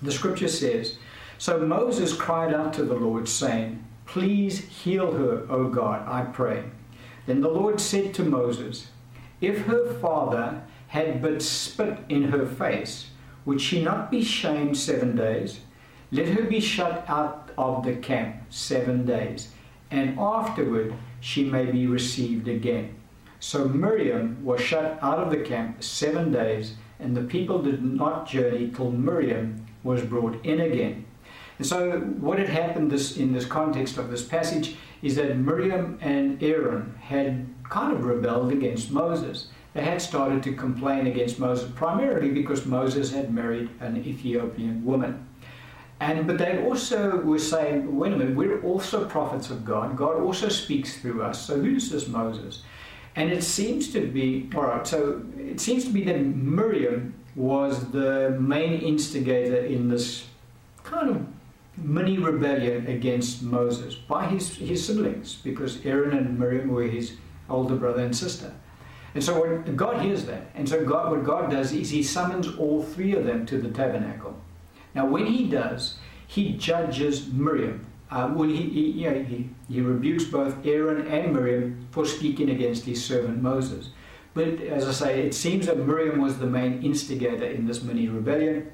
The 0.00 0.10
scripture 0.10 0.48
says, 0.48 0.96
So 1.36 1.58
Moses 1.58 2.14
cried 2.14 2.54
out 2.54 2.72
to 2.72 2.84
the 2.84 2.94
Lord, 2.94 3.28
saying, 3.28 3.84
Please 4.06 4.60
heal 4.60 5.12
her, 5.12 5.46
O 5.50 5.68
God, 5.68 6.08
I 6.08 6.22
pray. 6.22 6.64
Then 7.26 7.40
the 7.40 7.48
Lord 7.48 7.80
said 7.80 8.14
to 8.14 8.24
Moses, 8.24 8.88
If 9.40 9.66
her 9.66 9.94
father 10.00 10.62
had 10.88 11.20
but 11.20 11.42
spit 11.42 11.98
in 12.08 12.24
her 12.24 12.46
face, 12.46 13.10
would 13.44 13.60
she 13.60 13.82
not 13.82 14.10
be 14.10 14.22
shamed 14.22 14.76
seven 14.76 15.16
days? 15.16 15.60
Let 16.12 16.28
her 16.28 16.44
be 16.44 16.60
shut 16.60 17.04
out 17.08 17.50
of 17.58 17.84
the 17.84 17.96
camp 17.96 18.36
seven 18.48 19.04
days, 19.04 19.48
and 19.90 20.18
afterward 20.18 20.94
she 21.20 21.44
may 21.44 21.66
be 21.66 21.86
received 21.86 22.48
again. 22.48 22.94
So 23.40 23.66
Miriam 23.66 24.44
was 24.44 24.60
shut 24.60 24.98
out 25.02 25.18
of 25.18 25.30
the 25.30 25.38
camp 25.38 25.82
seven 25.82 26.32
days, 26.32 26.74
and 26.98 27.16
the 27.16 27.22
people 27.22 27.62
did 27.62 27.82
not 27.82 28.28
journey 28.28 28.70
till 28.70 28.90
Miriam 28.90 29.66
was 29.82 30.02
brought 30.02 30.44
in 30.44 30.60
again. 30.60 31.04
And 31.58 31.66
so, 31.66 32.00
what 32.20 32.38
had 32.38 32.48
happened 32.48 32.90
this, 32.90 33.16
in 33.16 33.32
this 33.32 33.46
context 33.46 33.96
of 33.96 34.10
this 34.10 34.22
passage 34.22 34.76
is 35.02 35.16
that 35.16 35.36
Miriam 35.36 35.98
and 36.00 36.42
Aaron 36.42 36.94
had 37.00 37.46
kind 37.68 37.92
of 37.92 38.04
rebelled 38.04 38.52
against 38.52 38.90
Moses. 38.90 39.48
They 39.74 39.82
had 39.82 40.00
started 40.00 40.42
to 40.44 40.54
complain 40.54 41.06
against 41.06 41.38
Moses 41.38 41.70
primarily 41.74 42.30
because 42.30 42.64
Moses 42.64 43.12
had 43.12 43.32
married 43.32 43.68
an 43.80 43.96
Ethiopian 43.96 44.84
woman. 44.84 45.26
And 46.00 46.26
but 46.26 46.38
they 46.38 46.62
also 46.64 47.18
were 47.20 47.38
saying, 47.38 47.96
wait 47.96 48.12
a 48.12 48.16
minute, 48.16 48.36
we're 48.36 48.62
also 48.62 49.06
prophets 49.06 49.50
of 49.50 49.64
God. 49.64 49.96
God 49.96 50.20
also 50.20 50.48
speaks 50.48 50.98
through 50.98 51.22
us. 51.22 51.40
So 51.46 51.58
who's 51.60 51.90
this 51.90 52.06
Moses? 52.08 52.62
And 53.16 53.32
it 53.32 53.42
seems 53.42 53.92
to 53.92 54.06
be, 54.06 54.48
all 54.54 54.64
right, 54.64 54.86
so 54.86 55.22
it 55.38 55.58
seems 55.58 55.84
to 55.84 55.90
be 55.90 56.04
that 56.04 56.20
Miriam 56.20 57.14
was 57.34 57.90
the 57.90 58.36
main 58.38 58.80
instigator 58.80 59.56
in 59.56 59.88
this 59.88 60.26
kind 60.84 61.10
of 61.10 61.26
mini 61.86 62.18
rebellion 62.18 62.86
against 62.86 63.42
Moses 63.42 63.94
by 63.94 64.26
his, 64.26 64.54
his 64.56 64.86
siblings, 64.86 65.36
because 65.36 65.84
Aaron 65.84 66.16
and 66.16 66.38
Miriam 66.38 66.68
were 66.68 66.84
his 66.84 67.16
older 67.48 67.76
brother 67.76 68.02
and 68.02 68.16
sister. 68.16 68.52
And 69.14 69.24
so 69.24 69.40
when 69.40 69.76
God 69.76 70.02
hears 70.02 70.26
that, 70.26 70.50
and 70.54 70.68
so 70.68 70.84
God, 70.84 71.10
what 71.10 71.24
God 71.24 71.50
does 71.50 71.72
is 71.72 71.90
he 71.90 72.02
summons 72.02 72.48
all 72.56 72.82
three 72.82 73.14
of 73.14 73.24
them 73.24 73.46
to 73.46 73.58
the 73.58 73.70
tabernacle. 73.70 74.38
Now, 74.94 75.06
when 75.06 75.26
he 75.26 75.48
does, 75.48 75.96
he 76.26 76.52
judges 76.52 77.32
Miriam 77.32 77.86
um, 78.10 78.36
well, 78.36 78.48
he, 78.48 78.62
he, 78.68 78.90
yeah, 78.92 79.14
he, 79.14 79.48
he 79.68 79.80
rebukes 79.80 80.24
both 80.24 80.64
Aaron 80.64 81.06
and 81.08 81.32
Miriam 81.32 81.88
for 81.90 82.04
speaking 82.04 82.50
against 82.50 82.84
his 82.84 83.04
servant 83.04 83.42
Moses. 83.42 83.90
But 84.32 84.60
as 84.60 84.86
I 84.86 84.92
say, 84.92 85.22
it 85.22 85.34
seems 85.34 85.66
that 85.66 85.78
Miriam 85.78 86.20
was 86.20 86.38
the 86.38 86.46
main 86.46 86.82
instigator 86.82 87.46
in 87.46 87.66
this 87.66 87.82
mini 87.82 88.08
rebellion. 88.08 88.70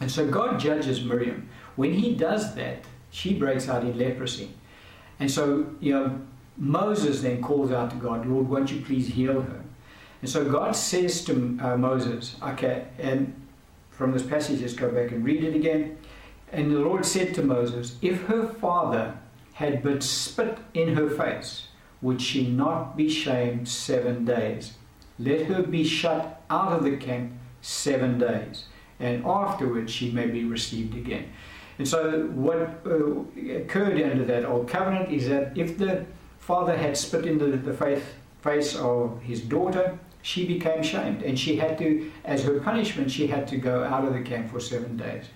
And 0.00 0.10
so 0.10 0.26
God 0.26 0.58
judges 0.58 1.04
Miriam. 1.04 1.48
When 1.76 1.94
he 1.94 2.14
does 2.14 2.54
that, 2.54 2.84
she 3.10 3.34
breaks 3.34 3.68
out 3.68 3.82
in 3.82 3.96
leprosy. 3.98 4.50
And 5.20 5.30
so, 5.30 5.66
you 5.80 5.92
know, 5.92 6.20
Moses 6.56 7.22
then 7.22 7.42
calls 7.42 7.70
out 7.70 7.90
to 7.90 7.96
God, 7.96 8.26
Lord, 8.26 8.48
won't 8.48 8.70
you 8.70 8.80
please 8.80 9.08
heal 9.08 9.40
her? 9.40 9.64
And 10.22 10.30
so 10.30 10.50
God 10.50 10.74
says 10.74 11.24
to 11.24 11.58
uh, 11.60 11.76
Moses, 11.76 12.36
okay, 12.42 12.86
and 12.98 13.34
from 13.90 14.12
this 14.12 14.22
passage, 14.22 14.60
let's 14.60 14.74
go 14.74 14.90
back 14.90 15.12
and 15.12 15.24
read 15.24 15.44
it 15.44 15.54
again. 15.54 15.98
And 16.52 16.70
the 16.70 16.78
Lord 16.78 17.04
said 17.04 17.34
to 17.34 17.42
Moses, 17.42 17.96
If 18.00 18.22
her 18.22 18.46
father 18.46 19.18
had 19.54 19.82
but 19.82 20.02
spit 20.02 20.58
in 20.72 20.96
her 20.96 21.08
face, 21.08 21.68
would 22.00 22.20
she 22.20 22.48
not 22.48 22.96
be 22.96 23.08
shamed 23.08 23.68
seven 23.68 24.24
days? 24.24 24.74
Let 25.18 25.46
her 25.46 25.62
be 25.62 25.84
shut 25.84 26.42
out 26.50 26.72
of 26.72 26.84
the 26.84 26.96
camp 26.96 27.32
seven 27.62 28.18
days, 28.18 28.64
and 28.98 29.24
afterwards 29.24 29.92
she 29.92 30.10
may 30.10 30.26
be 30.26 30.44
received 30.44 30.96
again. 30.96 31.32
And 31.78 31.88
so, 31.88 32.26
what 32.34 32.56
uh, 32.86 33.56
occurred 33.56 34.00
under 34.00 34.24
that 34.24 34.44
old 34.44 34.68
covenant 34.68 35.10
is 35.10 35.28
that 35.28 35.56
if 35.56 35.76
the 35.76 36.04
father 36.38 36.76
had 36.76 36.96
spit 36.96 37.26
into 37.26 37.46
the 37.56 37.72
faith, 37.72 38.14
face 38.42 38.76
of 38.76 39.20
his 39.22 39.40
daughter, 39.40 39.98
she 40.22 40.46
became 40.46 40.82
shamed, 40.82 41.22
and 41.22 41.38
she 41.38 41.56
had 41.56 41.76
to, 41.78 42.10
as 42.24 42.44
her 42.44 42.60
punishment, 42.60 43.10
she 43.10 43.26
had 43.26 43.46
to 43.48 43.56
go 43.56 43.84
out 43.84 44.04
of 44.04 44.14
the 44.14 44.22
camp 44.22 44.50
for 44.50 44.60
seven 44.60 44.96
days. 44.96 45.26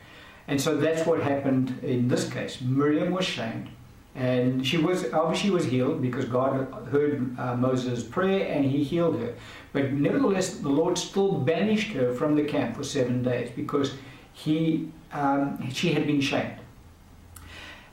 And 0.46 0.60
so 0.60 0.76
that's 0.76 1.06
what 1.06 1.22
happened 1.22 1.78
in 1.82 2.08
this 2.08 2.30
case. 2.30 2.60
Miriam 2.62 3.12
was 3.12 3.26
shamed, 3.26 3.68
and 4.14 4.66
she 4.66 4.78
was 4.78 5.12
obviously 5.12 5.50
was 5.50 5.66
healed 5.66 6.00
because 6.00 6.24
God 6.24 6.72
heard 6.90 7.38
uh, 7.38 7.54
Moses' 7.56 8.02
prayer 8.02 8.50
and 8.50 8.64
He 8.64 8.82
healed 8.82 9.20
her. 9.20 9.34
But 9.72 9.92
nevertheless, 9.92 10.56
the 10.56 10.70
Lord 10.70 10.96
still 10.96 11.32
banished 11.32 11.92
her 11.92 12.14
from 12.14 12.34
the 12.34 12.44
camp 12.44 12.76
for 12.76 12.82
seven 12.82 13.22
days 13.22 13.50
because 13.54 13.94
He 14.32 14.90
um, 15.12 15.70
she 15.72 15.92
had 15.92 16.06
been 16.06 16.20
shamed. 16.20 16.58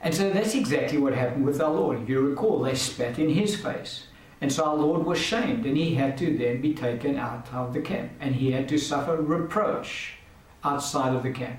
And 0.00 0.14
so 0.14 0.30
that's 0.30 0.54
exactly 0.54 0.98
what 0.98 1.14
happened 1.14 1.44
with 1.44 1.60
our 1.60 1.72
Lord. 1.72 2.02
If 2.02 2.08
you 2.08 2.20
recall, 2.20 2.60
they 2.60 2.74
spat 2.74 3.18
in 3.18 3.30
His 3.30 3.56
face. 3.56 4.06
And 4.40 4.52
so 4.52 4.64
our 4.64 4.76
Lord 4.76 5.04
was 5.06 5.18
shamed, 5.18 5.64
and 5.64 5.76
he 5.76 5.94
had 5.94 6.18
to 6.18 6.36
then 6.36 6.60
be 6.60 6.74
taken 6.74 7.18
out 7.18 7.48
of 7.52 7.72
the 7.72 7.80
camp, 7.80 8.12
and 8.20 8.34
he 8.34 8.52
had 8.52 8.68
to 8.68 8.78
suffer 8.78 9.16
reproach 9.16 10.16
outside 10.62 11.14
of 11.14 11.22
the 11.22 11.30
camp. 11.30 11.58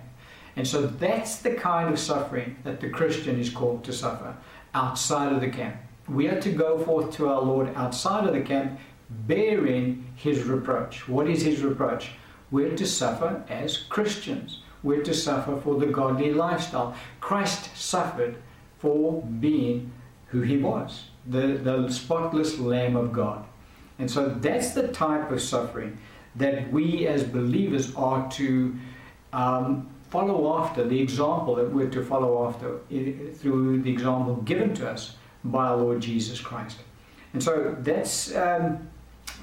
And 0.56 0.68
so 0.68 0.86
that's 0.86 1.38
the 1.38 1.56
kind 1.56 1.92
of 1.92 2.00
suffering 2.00 2.58
that 2.64 2.80
the 2.80 2.90
Christian 2.90 3.40
is 3.40 3.50
called 3.50 3.84
to 3.86 3.94
suffer 3.94 4.36
outside 4.74 5.34
of 5.34 5.42
the 5.42 5.50
camp. 5.50 5.78
We 6.08 6.28
are 6.28 6.40
to 6.40 6.52
go 6.52 6.78
forth 6.80 7.16
to 7.18 7.28
our 7.30 7.42
Lord 7.42 7.74
outside 7.76 8.28
of 8.28 8.34
the 8.34 8.42
camp, 8.42 8.80
bearing 9.10 10.06
his 10.16 10.44
reproach. 10.44 11.08
What 11.08 11.28
is 11.28 11.42
his 11.42 11.62
reproach? 11.62 12.12
We're 12.52 12.76
to 12.76 12.86
suffer 12.86 13.44
as 13.50 13.78
Christians. 13.78 14.62
We're 14.88 15.04
to 15.04 15.14
suffer 15.14 15.60
for 15.60 15.78
the 15.78 15.88
godly 15.88 16.34
lifestyle. 16.34 16.96
Christ 17.20 17.76
suffered 17.76 18.38
for 18.80 19.22
being 19.22 19.92
who 20.28 20.40
he 20.44 20.56
was, 20.56 21.10
the, 21.26 21.60
the 21.62 21.90
spotless 21.90 22.58
Lamb 22.58 22.96
of 22.96 23.12
God. 23.12 23.44
And 24.00 24.10
so 24.10 24.30
that's 24.30 24.72
the 24.72 24.88
type 24.88 25.30
of 25.30 25.42
suffering 25.42 25.98
that 26.36 26.72
we 26.72 27.06
as 27.06 27.26
believers 27.26 27.94
are 27.96 28.32
to 28.32 28.78
um, 29.34 29.90
follow 30.10 30.58
after 30.58 30.88
the 30.88 31.02
example 31.02 31.56
that 31.56 31.70
we're 31.70 31.90
to 31.90 32.06
follow 32.06 32.48
after 32.48 32.80
through 33.34 33.82
the 33.82 33.92
example 33.92 34.36
given 34.46 34.74
to 34.76 34.90
us 34.90 35.18
by 35.44 35.66
our 35.66 35.76
Lord 35.76 36.00
Jesus 36.00 36.40
Christ. 36.40 36.78
And 37.34 37.44
so 37.44 37.76
that's 37.80 38.34
um, 38.38 38.88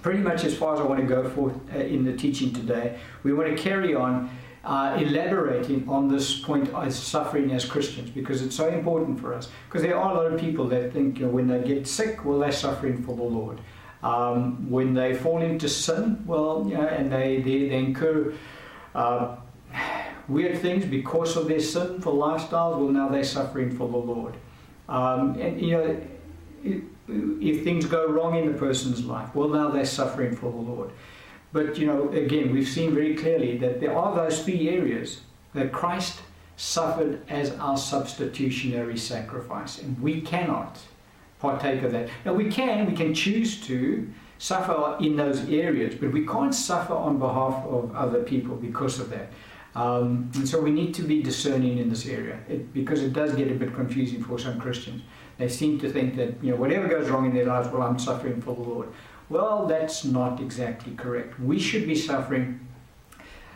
pretty 0.00 0.20
much 0.20 0.42
as 0.44 0.56
far 0.56 0.72
as 0.74 0.80
I 0.80 0.84
want 0.84 1.00
to 1.00 1.06
go 1.06 1.28
for 1.28 1.52
uh, 1.74 1.80
in 1.80 2.02
the 2.02 2.16
teaching 2.16 2.50
today. 2.50 2.98
We 3.24 3.34
want 3.34 3.54
to 3.54 3.62
carry 3.62 3.94
on 3.94 4.30
uh, 4.64 4.96
elaborating 4.98 5.86
on 5.88 6.08
this 6.08 6.40
point 6.40 6.68
of 6.70 6.92
suffering 6.92 7.52
as 7.52 7.64
Christians 7.64 8.10
because 8.10 8.42
it's 8.42 8.56
so 8.56 8.68
important 8.68 9.20
for 9.20 9.34
us. 9.34 9.50
Because 9.68 9.82
there 9.82 9.96
are 9.96 10.12
a 10.12 10.14
lot 10.14 10.32
of 10.32 10.40
people 10.40 10.66
that 10.68 10.92
think 10.92 11.18
you 11.18 11.26
know, 11.26 11.32
when 11.32 11.46
they 11.46 11.62
get 11.62 11.86
sick, 11.86 12.24
well, 12.24 12.38
they're 12.38 12.52
suffering 12.52 13.02
for 13.02 13.14
the 13.14 13.22
Lord. 13.22 13.60
Um, 14.02 14.70
when 14.70 14.94
they 14.94 15.14
fall 15.14 15.42
into 15.42 15.68
sin, 15.68 16.24
well, 16.26 16.66
you 16.68 16.74
know, 16.74 16.86
and 16.86 17.12
they, 17.12 17.40
they, 17.40 17.68
they 17.68 17.76
incur 17.76 18.34
uh, 18.94 19.36
weird 20.28 20.58
things 20.58 20.84
because 20.84 21.36
of 21.36 21.48
their 21.48 21.60
sinful 21.60 22.14
lifestyles, 22.14 22.78
well, 22.78 22.88
now 22.88 23.08
they're 23.08 23.24
suffering 23.24 23.70
for 23.70 23.88
the 23.88 23.96
Lord. 23.96 24.34
Um, 24.88 25.38
and, 25.40 25.60
you 25.60 25.70
know, 25.72 26.00
if 27.40 27.64
things 27.64 27.84
go 27.86 28.06
wrong 28.06 28.36
in 28.36 28.50
the 28.50 28.58
person's 28.58 29.04
life, 29.04 29.34
well, 29.34 29.48
now 29.48 29.70
they're 29.70 29.84
suffering 29.84 30.34
for 30.34 30.50
the 30.50 30.56
Lord. 30.56 30.90
But, 31.54 31.78
you 31.78 31.86
know, 31.86 32.08
again, 32.08 32.52
we've 32.52 32.68
seen 32.68 32.92
very 32.92 33.14
clearly 33.14 33.56
that 33.58 33.78
there 33.78 33.96
are 33.96 34.12
those 34.12 34.42
three 34.42 34.68
areas 34.68 35.20
that 35.54 35.70
Christ 35.70 36.20
suffered 36.56 37.22
as 37.28 37.52
our 37.52 37.78
substitutionary 37.78 38.98
sacrifice, 38.98 39.78
and 39.80 39.96
we 40.00 40.20
cannot 40.20 40.80
partake 41.38 41.84
of 41.84 41.92
that. 41.92 42.08
Now, 42.24 42.34
we 42.34 42.50
can, 42.50 42.86
we 42.86 42.96
can 42.96 43.14
choose 43.14 43.64
to 43.68 44.10
suffer 44.38 44.96
in 45.00 45.16
those 45.16 45.48
areas, 45.48 45.94
but 45.94 46.10
we 46.10 46.26
can't 46.26 46.52
suffer 46.52 46.92
on 46.92 47.20
behalf 47.20 47.64
of 47.66 47.94
other 47.94 48.24
people 48.24 48.56
because 48.56 48.98
of 48.98 49.10
that. 49.10 49.28
Um, 49.76 50.32
and 50.34 50.48
so 50.48 50.60
we 50.60 50.72
need 50.72 50.92
to 50.94 51.02
be 51.02 51.22
discerning 51.22 51.78
in 51.78 51.88
this 51.88 52.06
area 52.06 52.38
it, 52.48 52.72
because 52.74 53.02
it 53.02 53.12
does 53.12 53.34
get 53.34 53.50
a 53.50 53.54
bit 53.54 53.74
confusing 53.74 54.22
for 54.22 54.40
some 54.40 54.60
Christians. 54.60 55.02
They 55.36 55.48
seem 55.48 55.80
to 55.80 55.90
think 55.90 56.14
that 56.16 56.42
you 56.42 56.50
know 56.52 56.56
whatever 56.56 56.86
goes 56.86 57.08
wrong 57.10 57.26
in 57.26 57.34
their 57.34 57.46
lives, 57.46 57.68
well, 57.68 57.82
I'm 57.82 57.98
suffering 57.98 58.40
for 58.40 58.54
the 58.54 58.62
Lord. 58.62 58.88
Well, 59.34 59.66
that's 59.66 60.04
not 60.04 60.40
exactly 60.40 60.94
correct. 60.94 61.40
We 61.40 61.58
should 61.58 61.88
be 61.88 61.96
suffering 61.96 62.60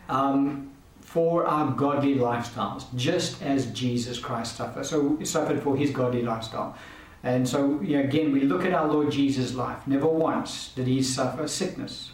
um, 0.09 0.73
for 1.01 1.47
our 1.47 1.71
godly 1.71 2.17
lifestyles, 2.17 2.93
just 2.97 3.41
as 3.45 3.67
Jesus 3.67 4.19
Christ 4.19 4.57
suffered. 4.57 4.85
So 4.87 5.23
suffered 5.23 5.63
for 5.63 5.77
his 5.77 5.93
godly 5.93 6.23
lifestyle. 6.23 6.77
And 7.23 7.49
so 7.49 7.81
you 7.81 7.97
know, 7.97 8.03
again, 8.03 8.33
we 8.33 8.41
look 8.41 8.65
at 8.65 8.73
our 8.73 8.89
Lord 8.89 9.13
Jesus' 9.13 9.55
life. 9.55 9.87
Never 9.87 10.09
once 10.09 10.73
did 10.75 10.89
he 10.89 11.01
suffer 11.01 11.47
sickness. 11.47 12.11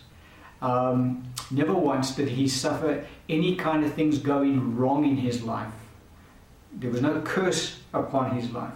Um, 0.61 1.33
never 1.51 1.73
once 1.73 2.15
did 2.15 2.29
he 2.29 2.47
suffer 2.47 3.07
any 3.31 3.57
kind 3.57 3.83
of 3.83 3.95
things 3.95 4.19
going 4.19 4.77
wrong 4.77 5.07
in 5.07 5.17
his 5.17 5.43
life. 5.43 5.73
There 6.71 6.91
was 6.91 7.01
no 7.01 7.23
curse 7.23 7.81
upon 7.95 8.37
his 8.37 8.51
life. 8.51 8.75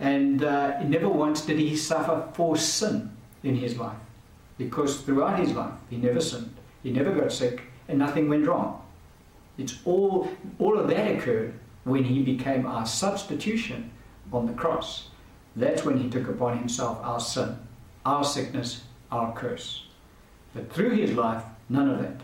And 0.00 0.42
uh, 0.42 0.82
never 0.82 1.10
once 1.10 1.42
did 1.42 1.58
he 1.58 1.76
suffer 1.76 2.26
for 2.32 2.56
sin 2.56 3.14
in 3.42 3.56
his 3.56 3.76
life. 3.76 3.98
Because 4.58 5.00
throughout 5.00 5.38
his 5.38 5.52
life, 5.52 5.74
he 5.90 5.96
never 5.96 6.20
sinned, 6.20 6.54
he 6.82 6.90
never 6.90 7.12
got 7.12 7.32
sick, 7.32 7.62
and 7.88 7.98
nothing 7.98 8.28
went 8.28 8.46
wrong. 8.46 8.82
It's 9.58 9.78
all, 9.84 10.28
all 10.58 10.78
of 10.78 10.88
that 10.88 11.16
occurred 11.16 11.54
when 11.84 12.04
he 12.04 12.22
became 12.22 12.66
our 12.66 12.86
substitution 12.86 13.90
on 14.32 14.46
the 14.46 14.52
cross. 14.52 15.08
That's 15.56 15.84
when 15.84 15.98
he 15.98 16.08
took 16.08 16.28
upon 16.28 16.58
himself 16.58 16.98
our 17.02 17.20
sin, 17.20 17.58
our 18.04 18.24
sickness, 18.24 18.82
our 19.12 19.32
curse. 19.34 19.84
But 20.54 20.72
through 20.72 20.90
his 20.90 21.12
life, 21.12 21.42
none 21.68 21.90
of 21.90 22.00
that. 22.00 22.20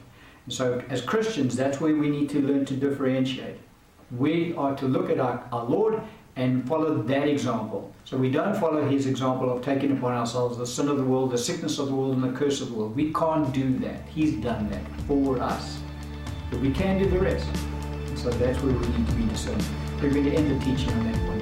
And 0.47 0.55
so, 0.55 0.83
as 0.89 1.03
Christians, 1.03 1.57
that's 1.57 1.81
where 1.81 1.95
we 1.95 2.09
need 2.09 2.29
to 2.31 2.41
learn 2.41 2.65
to 2.67 2.75
differentiate. 2.75 3.59
We 4.11 4.55
are 4.55 4.75
to 4.77 4.87
look 4.87 5.11
at 5.11 5.21
our, 5.21 5.45
our 5.53 5.65
Lord 5.65 6.01
and 6.41 6.67
follow 6.67 7.03
that 7.03 7.29
example. 7.29 7.93
So 8.05 8.17
we 8.17 8.31
don't 8.31 8.57
follow 8.57 8.89
his 8.89 9.07
example 9.07 9.53
of 9.55 9.63
taking 9.63 9.93
upon 9.93 10.13
ourselves 10.15 10.57
the 10.57 10.67
sin 10.67 10.89
of 10.89 10.97
the 10.97 11.05
world, 11.05 11.31
the 11.31 11.39
sickness 11.39 11.79
of 11.79 11.89
the 11.89 11.95
world, 11.95 12.15
and 12.15 12.25
the 12.25 12.37
curse 12.37 12.63
of 12.63 12.71
the 12.71 12.75
world. 12.75 12.97
We 12.97 13.13
can't 13.13 13.53
do 13.53 13.79
that. 13.81 14.01
He's 14.09 14.33
done 14.35 14.71
that 14.71 14.83
for 15.07 15.39
us. 15.41 15.79
But 16.51 16.61
we 16.61 16.73
can 16.73 16.99
do 16.99 17.09
the 17.11 17.21
rest. 17.21 17.47
So 18.17 18.31
that's 18.31 18.59
where 18.63 18.73
we 18.73 18.87
need 18.89 19.07
to 19.07 19.15
be 19.15 19.27
discerning. 19.27 19.65
We're 20.01 20.11
going 20.11 20.25
to 20.25 20.35
end 20.35 20.51
the 20.51 20.65
teaching 20.65 20.91
on 20.95 21.13
that 21.13 21.21
point. 21.27 21.40